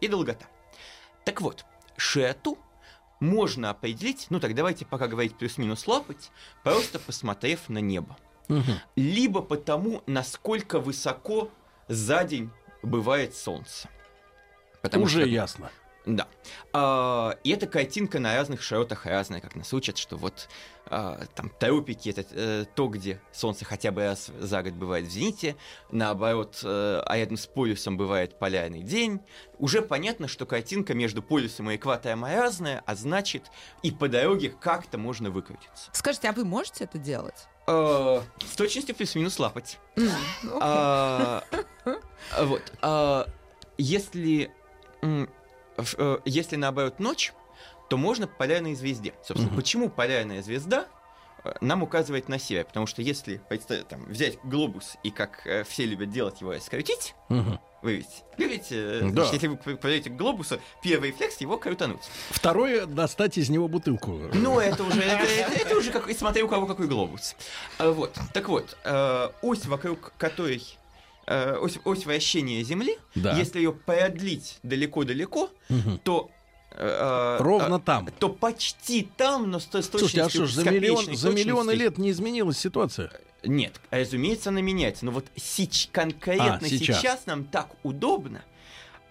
и 0.00 0.08
долгота. 0.08 0.46
Так 1.26 1.42
вот, 1.42 1.66
широту 1.98 2.58
можно 3.20 3.70
определить, 3.70 4.26
ну 4.30 4.40
так 4.40 4.54
давайте 4.54 4.84
пока 4.84 5.06
говорить 5.08 5.36
плюс-минус 5.36 5.86
лапать, 5.86 6.30
просто 6.62 6.98
посмотрев 6.98 7.68
на 7.68 7.78
небо. 7.78 8.16
Мгм. 8.48 8.74
Либо 8.96 9.40
потому, 9.40 10.02
насколько 10.06 10.78
высоко 10.78 11.50
за 11.88 12.24
день 12.24 12.50
бывает 12.82 13.34
солнце. 13.34 13.88
Потому 14.82 15.04
Уже 15.04 15.20
что- 15.20 15.28
ясно. 15.28 15.70
Да. 16.06 16.28
А, 16.72 17.36
и 17.44 17.50
эта 17.50 17.66
картинка 17.66 18.18
на 18.18 18.34
разных 18.34 18.62
широтах 18.62 19.06
разная, 19.06 19.40
как 19.40 19.56
нас 19.56 19.72
учат, 19.72 19.96
что 19.96 20.16
вот 20.16 20.48
а, 20.86 21.24
там 21.34 21.48
тропики 21.48 22.10
это 22.10 22.24
э, 22.30 22.64
то, 22.74 22.88
где 22.88 23.20
солнце 23.32 23.64
хотя 23.64 23.90
бы 23.90 24.02
раз 24.02 24.30
за 24.38 24.62
год 24.62 24.74
бывает 24.74 25.06
в 25.06 25.10
зените, 25.10 25.56
наоборот, 25.90 26.60
э, 26.62 27.02
а 27.06 27.16
рядом 27.16 27.38
с 27.38 27.46
полюсом 27.46 27.96
бывает 27.96 28.38
полярный 28.38 28.82
день. 28.82 29.20
Уже 29.58 29.80
понятно, 29.80 30.28
что 30.28 30.44
картинка 30.44 30.92
между 30.92 31.22
полюсом 31.22 31.70
и 31.70 31.76
экватором 31.76 32.24
разная, 32.24 32.82
а 32.84 32.94
значит, 32.94 33.44
и 33.82 33.90
по 33.90 34.08
дороге 34.08 34.50
как-то 34.60 34.98
можно 34.98 35.30
выкрутиться. 35.30 35.90
Скажите, 35.92 36.28
а 36.28 36.32
вы 36.32 36.44
можете 36.44 36.84
это 36.84 36.98
делать? 36.98 37.46
Э, 37.66 38.20
с 38.46 38.56
точностью 38.56 38.94
плюс-минус 38.94 39.38
лапать. 39.38 39.78
А, 40.60 41.42
Вот. 42.38 42.62
а, 42.82 43.26
Если 43.78 44.50
если 46.24 46.56
наоборот 46.56 47.00
ночь, 47.00 47.32
то 47.90 47.96
можно 47.96 48.26
по 48.26 48.34
полярной 48.36 48.74
звезде. 48.74 49.12
Собственно, 49.22 49.48
Мгм. 49.48 49.56
почему 49.56 49.88
полярная 49.90 50.42
звезда 50.42 50.86
э, 51.44 51.52
нам 51.60 51.82
указывает 51.82 52.28
на 52.28 52.38
север? 52.38 52.64
Потому 52.64 52.86
что 52.86 53.02
если 53.02 53.40
там, 53.88 54.04
взять 54.06 54.38
глобус 54.44 54.96
и, 55.02 55.10
как 55.10 55.46
э, 55.46 55.64
все 55.64 55.84
любят 55.84 56.10
делать, 56.10 56.40
его 56.40 56.52
раскрутить, 56.52 57.14
Мгм. 57.28 57.60
вы 57.82 57.96
ведь 57.96 58.22
любите, 58.38 58.76
э, 58.76 59.00
Да. 59.02 59.08
значит, 59.26 59.32
если 59.34 59.48
вы 59.48 59.56
подойдете 59.76 60.08
к 60.08 60.16
глобусу, 60.16 60.58
первый 60.82 61.10
рефлекс 61.10 61.36
его 61.42 61.58
крутануть. 61.58 62.00
Второе, 62.30 62.86
достать 62.86 63.36
из 63.36 63.50
него 63.50 63.68
бутылку. 63.68 64.12
Ну, 64.32 64.58
это 64.58 64.82
уже, 64.84 65.02
это, 65.02 65.24
это- 65.24 65.52
это 65.52 65.76
уже 65.76 65.90
как, 65.90 66.10
смотря 66.16 66.42
у 66.44 66.48
кого 66.48 66.66
какой 66.66 66.86
глобус. 66.88 67.36
Вот, 67.78 68.16
так 68.32 68.48
вот, 68.48 68.78
э, 68.84 69.28
ось, 69.42 69.66
вокруг 69.66 70.14
которой 70.16 70.62
э, 71.26 71.56
ось, 71.56 71.78
ось 71.84 72.06
вращения 72.06 72.62
Земли, 72.62 72.98
Да. 73.14 73.36
если 73.38 73.58
ее 73.58 73.72
продлить 73.72 74.58
далеко-далеко, 74.62 75.50
Мгм. 75.68 75.98
то 76.04 76.30
э, 76.72 77.36
Ровно 77.40 77.76
э, 77.76 77.80
там. 77.84 78.08
то 78.18 78.28
почти 78.28 79.08
там, 79.16 79.50
но 79.50 79.58
с 79.60 79.64
с 79.66 79.68
Слушайте, 79.70 80.22
а 80.22 80.24
точностью, 80.24 80.46
что 80.48 80.60
ж, 80.60 80.64
за, 80.64 80.70
миллион, 80.70 81.16
за 81.16 81.30
миллионы 81.30 81.70
лет 81.72 81.98
не 81.98 82.10
изменилась 82.10 82.58
ситуация? 82.58 83.10
Нет, 83.44 83.80
разумеется, 83.90 84.48
она 84.50 84.60
меняется. 84.62 85.04
Но 85.04 85.12
вот 85.12 85.26
сеч- 85.36 85.88
конкретно 85.92 86.58
А, 86.62 86.64
сейчас. 86.68 86.98
сейчас. 87.00 87.26
нам 87.26 87.44
так 87.44 87.68
удобно, 87.82 88.42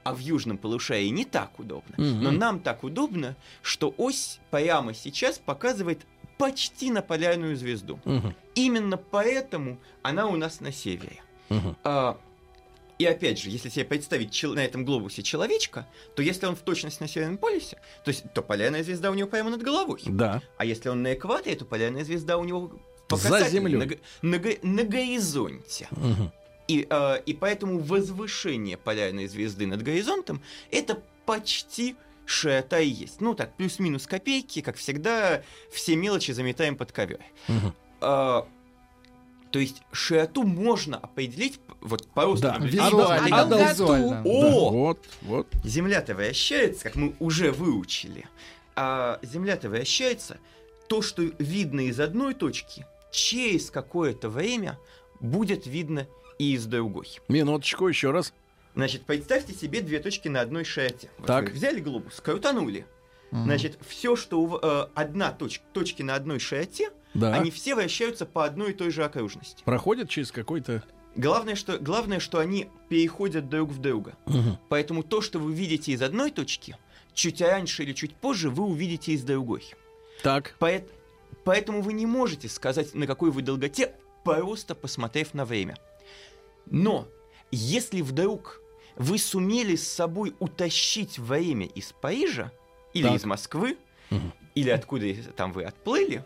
а 0.04 0.14
в 0.14 0.20
южном 0.20 0.58
полушарии 0.58 1.08
не 1.10 1.24
так 1.24 1.58
удобно. 1.60 1.96
Мгм. 1.98 2.22
Но 2.24 2.32
нам 2.32 2.60
так 2.60 2.84
удобно, 2.84 3.36
что 3.62 3.94
ось 3.98 4.40
прямо 4.52 4.94
сейчас 4.94 5.38
показывает 5.38 6.02
почти 6.38 6.92
на 6.92 7.02
полярную 7.02 7.56
звезду. 7.56 8.00
Мгм. 8.06 8.36
Именно 8.56 8.98
поэтому 8.98 9.78
она 10.02 10.26
у 10.28 10.36
нас 10.36 10.60
на 10.62 10.72
севере. 10.74 11.22
Мгм. 11.50 11.76
А, 11.84 12.18
и 13.00 13.06
опять 13.06 13.40
же, 13.40 13.50
если 13.50 13.70
себе 13.70 13.86
представить 13.86 14.44
на 14.44 14.60
этом 14.60 14.86
глобусе 14.86 15.24
человечка, 15.24 15.88
то 16.16 16.22
если 16.22 16.46
он 16.46 16.56
в 16.56 16.60
точности 16.60 17.02
на 17.02 17.08
Северном 17.08 17.38
полюсе, 17.38 17.78
то, 18.04 18.10
есть, 18.10 18.24
то 18.34 18.42
полярная 18.42 18.84
звезда 18.84 19.12
у 19.12 19.14
него 19.14 19.28
прямо 19.28 19.50
над 19.50 19.62
головой. 19.62 20.02
Да. 20.06 20.42
А 20.58 20.66
если 20.66 20.90
он 20.90 21.02
на 21.02 21.14
экваторе, 21.14 21.56
то 21.56 21.66
полярная 21.66 22.04
звезда 22.04 22.38
у 22.38 22.44
него 22.44 22.72
За 23.10 23.48
землей. 23.50 24.00
На, 24.22 24.38
на 24.38 24.40
на 24.62 24.84
горизонте. 24.84 25.88
Мгм. 25.92 26.32
И, 26.68 26.88
э, 26.90 27.22
и 27.26 27.34
поэтому 27.34 27.80
возвышение 27.80 28.78
полярной 28.78 29.28
звезды 29.28 29.68
над 29.68 29.82
горизонтом 29.82 30.42
это 30.72 31.02
почти 31.26 31.96
широта 32.26 32.80
и 32.80 32.88
есть. 32.88 33.20
Ну 33.22 33.36
так, 33.36 33.56
плюс-минус 33.58 34.08
копейки, 34.08 34.62
как 34.62 34.78
всегда, 34.78 35.44
все 35.72 35.96
мелочи 35.96 36.32
заметаем 36.32 36.78
под 36.78 36.92
ковер. 36.92 37.20
Мгм. 37.48 37.76
А, 38.02 38.48
то 39.54 39.60
есть 39.60 39.84
широту 39.92 40.42
можно 40.42 40.98
определить 40.98 41.60
вот 41.80 42.08
по 42.08 42.26
росту 42.26 42.48
Да, 42.48 42.54
наблюдения. 42.54 42.86
визуально. 42.88 43.38
А 43.38 43.46
долготу? 43.46 43.70
визуально. 43.72 44.10
Да, 44.10 44.22
О! 44.26 44.70
Вот, 44.72 45.00
вот. 45.22 45.48
Земля-то 45.64 46.16
вращается, 46.16 46.84
как 46.86 46.96
мы 46.96 47.14
уже 47.20 47.52
выучили. 47.52 48.26
А 48.76 49.20
Земля-то 49.22 49.70
вращается. 49.70 50.40
То, 50.88 51.04
что 51.04 51.22
видно 51.38 51.82
из 51.82 52.00
одной 52.00 52.34
точки, 52.34 52.88
через 53.12 53.70
какое-то 53.70 54.28
время 54.28 54.80
будет 55.20 55.68
видно 55.68 56.08
и 56.40 56.56
из 56.56 56.66
другой. 56.66 57.20
Минуточку, 57.28 57.88
еще 57.88 58.10
раз. 58.10 58.34
Значит, 58.74 59.04
представьте 59.06 59.54
себе 59.54 59.82
две 59.82 60.00
точки 60.00 60.30
на 60.30 60.42
одной 60.42 60.64
широте. 60.64 61.12
Вот 61.20 61.28
Так. 61.28 61.52
взяли 61.52 61.80
глобус, 61.80 62.20
крутанули. 62.22 62.88
Мгм. 63.30 63.44
Значит, 63.44 63.78
все, 63.88 64.16
что 64.16 64.42
у, 64.42 64.58
э, 64.60 64.88
одна 64.96 65.32
точка, 65.32 65.64
точки 65.74 66.02
на 66.02 66.16
одной 66.16 66.40
широте, 66.40 66.90
Да. 67.14 67.34
они 67.34 67.52
все 67.52 67.76
вращаются 67.76 68.26
по 68.26 68.46
одной 68.46 68.72
и 68.72 68.74
той 68.74 68.90
же 68.92 69.04
окружности. 69.04 69.62
Проходят 69.66 70.10
через 70.10 70.32
какой-то... 70.32 70.84
Главное 71.16 71.54
что, 71.56 71.78
главное, 71.78 72.20
что 72.20 72.40
они 72.40 72.70
переходят 72.90 73.48
друг 73.48 73.70
в 73.70 73.80
друга. 73.80 74.18
Мгм. 74.26 74.58
Поэтому 74.70 75.04
то, 75.04 75.22
что 75.22 75.38
вы 75.38 75.54
видите 75.54 75.92
из 75.92 76.02
одной 76.02 76.32
точки, 76.32 76.76
чуть 77.14 77.40
раньше 77.40 77.84
или 77.84 77.94
чуть 77.94 78.16
позже 78.16 78.50
вы 78.50 78.64
увидите 78.66 79.12
из 79.12 79.24
другой. 79.24 79.64
Так. 80.24 80.56
Поэт- 80.60 80.90
Поэтому 81.44 81.82
вы 81.82 81.94
не 81.94 82.06
можете 82.08 82.50
сказать, 82.50 82.96
на 82.96 83.06
какой 83.06 83.30
вы 83.30 83.42
долготе, 83.44 83.94
просто 84.24 84.74
посмотрев 84.74 85.34
на 85.36 85.46
время. 85.46 85.78
Но 86.66 87.08
если 87.52 88.02
вдруг 88.02 88.60
вы 88.96 89.18
сумели 89.20 89.76
с 89.76 89.88
собой 89.88 90.34
утащить 90.40 91.20
время 91.20 91.66
из 91.68 91.92
Парижа 91.92 92.52
или 92.94 93.04
Так. 93.08 93.16
из 93.18 93.26
Москвы, 93.26 93.78
Мгм. 94.10 94.34
или 94.56 94.70
откуда 94.70 95.14
там 95.36 95.52
вы 95.52 95.64
отплыли, 95.64 96.24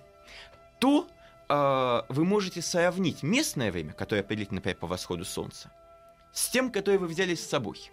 то 0.80 1.08
а, 1.50 2.06
вы 2.10 2.26
можете 2.26 2.62
сравнить 2.62 3.24
местное 3.24 3.72
время, 3.72 3.94
которое 3.94 4.22
определить, 4.22 4.52
например, 4.52 4.78
по 4.78 4.88
восходу 4.88 5.24
солнца, 5.26 5.72
с 6.34 6.50
тем, 6.50 6.72
которое 6.72 6.98
вы 7.00 7.08
взяли 7.08 7.36
с 7.36 7.48
собой. 7.48 7.90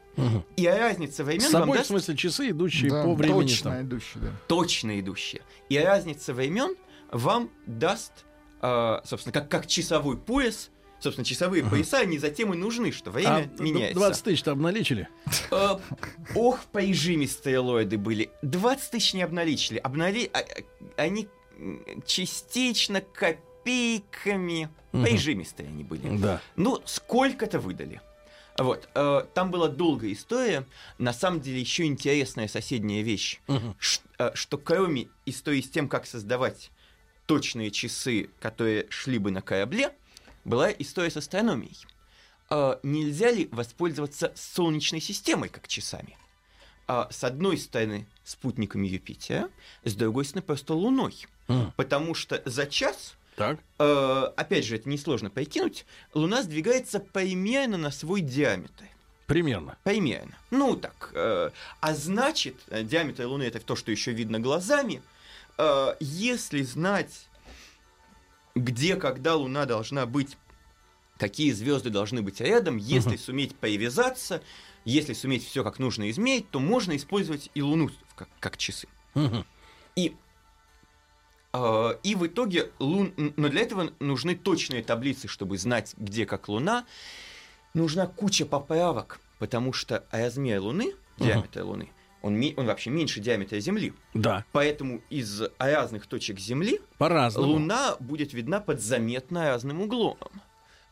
И 0.56 0.66
разница 0.66 1.24
времен 1.24 1.40
С 1.48 1.52
вам 1.52 1.62
собой, 1.62 1.76
в 1.76 1.78
даст 1.78 1.88
смысле, 1.88 2.16
часы, 2.16 2.50
идущие 2.50 2.90
Да, 2.90 3.02
по 3.04 3.14
времени. 3.14 3.40
точно 3.42 3.70
там. 3.72 3.82
идущий, 3.82 4.18
да. 4.20 4.28
точно 4.48 5.00
идущие. 5.00 5.42
И 5.68 5.78
разница 5.78 6.32
времен 6.34 6.74
вам 7.10 7.50
даст, 7.66 8.12
а, 8.60 9.02
собственно, 9.04 9.32
как, 9.32 9.48
как 9.48 9.66
часовой 9.66 10.16
пояс, 10.16 10.70
собственно, 11.00 11.24
часовые 11.24 11.64
пояса, 11.64 11.98
они 11.98 12.18
затем 12.18 12.52
и 12.54 12.56
нужны, 12.56 12.92
что 12.92 13.10
А 13.10 13.12
время 13.12 13.44
д- 13.56 13.62
меняется. 13.62 13.94
20 13.98 14.24
тысяч-то 14.24 14.52
обналичили? 14.52 15.08
Э, 15.50 15.78
ох, 16.34 16.60
прижимистые 16.72 17.58
лоиды 17.58 17.98
были. 17.98 18.30
20 18.42 18.90
тысяч 18.90 19.14
не 19.14 19.22
обналичили. 19.22 19.78
Обнали... 19.78 20.30
а- 20.32 20.38
а- 20.38 21.02
Они 21.02 21.28
частично 22.06 23.00
копейками. 23.00 24.68
Мгм. 24.92 25.04
Прижимистые 25.04 25.68
они 25.68 25.84
были. 25.84 26.16
Да. 26.18 26.40
Ну, 26.56 26.80
сколько-то 26.84 27.58
выдали. 27.58 28.00
Вот. 28.58 28.88
э, 28.94 29.26
Там 29.34 29.50
была 29.50 29.68
долгая 29.68 30.12
история. 30.12 30.64
На 30.98 31.12
самом 31.12 31.40
деле, 31.40 31.60
еще 31.60 31.84
интересная 31.84 32.46
соседняя 32.46 33.02
вещь. 33.02 33.40
Мгм. 33.48 33.74
Ш- 33.80 34.02
э, 34.18 34.30
Что 34.34 34.58
кроме 34.58 35.08
истории 35.26 35.60
с 35.60 35.68
тем, 35.68 35.88
как 35.88 36.06
создавать 36.06 36.70
точные 37.26 37.70
часы, 37.72 38.30
которые 38.38 38.86
шли 38.90 39.18
бы 39.18 39.30
на 39.32 39.42
корабле, 39.42 39.92
была 40.44 40.70
история 40.70 41.10
с 41.10 41.16
астрономией. 41.16 41.76
Э, 42.50 42.76
Нельзя 42.84 43.32
ли 43.32 43.48
воспользоваться 43.50 44.32
Солнечной 44.36 45.00
системой 45.00 45.48
как 45.48 45.66
часами? 45.66 46.16
А, 46.86 47.08
С 47.10 47.24
одной 47.24 47.56
стороны, 47.58 48.06
спутниками 48.24 48.86
Юпитера, 48.86 49.48
с 49.84 49.94
другой 49.94 50.24
стороны, 50.24 50.42
просто 50.46 50.74
Луной. 50.74 51.26
Мгм. 51.48 51.72
Потому 51.76 52.14
что 52.14 52.42
за 52.44 52.66
час 52.66 53.14
Так. 53.36 53.58
Э, 53.78 54.24
опять 54.36 54.64
же, 54.64 54.76
это 54.76 54.88
несложно 54.88 55.28
прикинуть, 55.30 55.84
Луна 56.14 56.42
сдвигается 56.42 57.00
примерно 57.00 57.76
на 57.78 57.90
свой 57.90 58.20
диаметр. 58.20 58.84
Примерно. 59.26 59.76
Примерно. 59.84 60.36
Ну 60.50 60.76
так. 60.76 61.10
э, 61.14 61.50
а 61.80 61.94
значит, 61.94 62.56
э, 62.68 62.82
диаметр 62.82 63.24
Луны 63.26 63.42
это 63.44 63.58
то, 63.60 63.74
что 63.76 63.90
еще 63.90 64.12
видно 64.12 64.38
глазами. 64.40 65.02
Э, 65.58 65.94
если 66.00 66.62
знать, 66.62 67.26
где, 68.54 68.96
когда 68.96 69.34
Луна 69.34 69.64
должна 69.66 70.06
быть, 70.06 70.36
какие 71.18 71.52
звезды 71.52 71.90
должны 71.90 72.22
быть 72.22 72.40
рядом, 72.40 72.76
если 72.76 73.10
Мгм. 73.10 73.18
суметь 73.18 73.56
привязаться, 73.56 74.42
если 74.84 75.12
суметь 75.12 75.46
все 75.46 75.64
как 75.64 75.78
нужно 75.78 76.10
измерить, 76.10 76.50
то 76.50 76.60
можно 76.60 76.96
использовать 76.96 77.50
и 77.54 77.62
Луну 77.62 77.90
как, 78.16 78.28
как 78.40 78.56
часы. 78.56 78.88
Мгм. 79.14 79.44
И, 79.96 80.14
э, 81.52 81.94
и 82.02 82.14
в 82.14 82.26
итоге, 82.26 82.70
лун... 82.78 83.14
но 83.16 83.48
для 83.48 83.62
этого 83.62 83.92
нужны 84.00 84.34
точные 84.34 84.82
таблицы, 84.82 85.28
чтобы 85.28 85.58
знать, 85.58 85.94
где 85.96 86.26
как 86.26 86.48
Луна. 86.48 86.84
Нужна 87.72 88.06
куча 88.06 88.46
поправок, 88.46 89.20
потому 89.38 89.72
что 89.72 90.04
размер 90.12 90.60
Луны, 90.60 90.94
диаметр 91.18 91.62
Луны, 91.62 91.88
он, 92.24 92.42
он 92.56 92.66
вообще 92.66 92.88
меньше 92.88 93.20
диаметра 93.20 93.60
Земли. 93.60 93.92
Да. 94.14 94.46
Поэтому 94.52 95.02
из 95.10 95.42
разных 95.58 96.06
точек 96.06 96.38
Земли 96.38 96.80
По-разному. 96.96 97.52
Луна 97.52 97.96
будет 98.00 98.32
видна 98.32 98.60
под 98.60 98.80
заметно 98.80 99.48
разным 99.48 99.82
углом. 99.82 100.16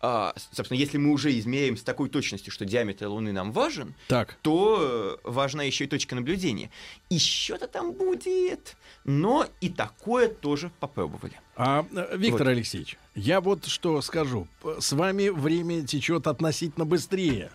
А, 0.04 0.34
собственно, 0.50 0.78
если 0.78 0.98
мы 0.98 1.12
уже 1.12 1.36
измеряем 1.38 1.76
с 1.76 1.82
такой 1.82 2.08
точностью, 2.08 2.52
что 2.52 2.64
диаметр 2.64 3.06
Луны 3.06 3.30
нам 3.32 3.52
важен, 3.52 3.94
Так. 4.08 4.36
то 4.42 5.18
э, 5.24 5.28
важна 5.28 5.62
еще 5.62 5.84
и 5.84 5.86
точка 5.86 6.16
наблюдения. 6.16 6.70
И 7.08 7.20
что-то 7.20 7.68
там 7.68 7.92
будет. 7.92 8.76
Но 9.04 9.46
и 9.60 9.68
такое 9.68 10.28
тоже 10.28 10.72
попробовали. 10.80 11.34
А, 11.54 11.86
э, 11.92 12.16
Виктор 12.16 12.46
Вот. 12.46 12.52
Алексеевич, 12.52 12.98
я 13.14 13.40
вот 13.40 13.66
что 13.66 14.02
скажу. 14.02 14.48
С 14.80 14.92
вами 14.92 15.28
время 15.28 15.86
течет 15.86 16.26
относительно 16.26 16.84
быстрее, 16.84 17.52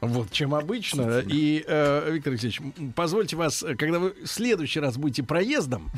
вот, 0.00 0.30
чем 0.30 0.54
обычно. 0.54 1.18
И, 1.20 1.62
э, 1.66 2.10
Виктор 2.10 2.32
Алексеевич, 2.32 2.60
позвольте 2.94 3.36
вас, 3.36 3.62
э, 3.62 3.74
когда 3.74 3.98
вы 3.98 4.10
в 4.12 4.26
следующий 4.26 4.80
раз 4.80 4.96
будете 4.96 5.22
проездом 5.22 5.90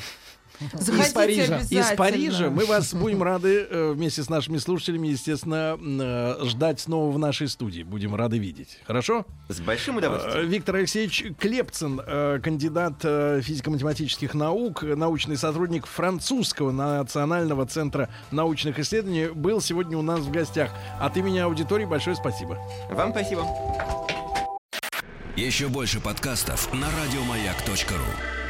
Заходите 0.73 1.15
Парижа. 1.15 1.61
из 1.69 1.97
Парижа, 1.97 2.51
мы 2.51 2.65
вас 2.65 2.95
будем 2.95 3.23
рады 3.23 3.67
э, 3.69 3.93
вместе 3.93 4.23
с 4.23 4.29
нашими 4.29 4.59
слушателями, 4.59 5.09
естественно, 5.09 5.77
э, 5.81 6.45
ждать 6.45 6.81
снова 6.81 7.13
в 7.13 7.19
нашей 7.19 7.49
студии. 7.49 7.83
Будем 7.83 8.15
рады 8.15 8.39
видеть. 8.39 8.79
Хорошо? 8.87 9.27
С 9.49 9.61
большим 9.61 9.97
Э, 9.97 9.99
удовольствием. 9.99 10.49
Виктор 10.49 10.77
Алексеевич 10.77 11.25
Клепцин, 11.39 12.01
э, 12.05 12.41
кандидат 12.43 12.95
э, 13.03 13.41
физико-математических 13.43 14.35
наук, 14.35 14.85
э, 14.85 14.95
научный 14.95 15.37
сотрудник 15.37 15.87
французского 15.87 16.71
национального 16.71 17.67
центра 17.67 18.09
научных 18.31 18.79
исследований, 18.79 19.29
был 19.29 19.61
сегодня 19.61 19.99
у 19.99 20.03
нас 20.03 20.21
в 20.21 20.31
гостях. 20.31 20.71
От 21.01 21.17
имени 21.17 21.39
аудитории 21.39 21.85
большое 21.85 22.17
спасибо. 22.17 22.59
Вам 22.91 23.11
спасибо. 23.11 23.47
Еще 25.37 25.69
больше 25.69 26.01
подкастов 26.01 26.73
на 26.73 26.87
радиомаяк.ру. 26.91 28.44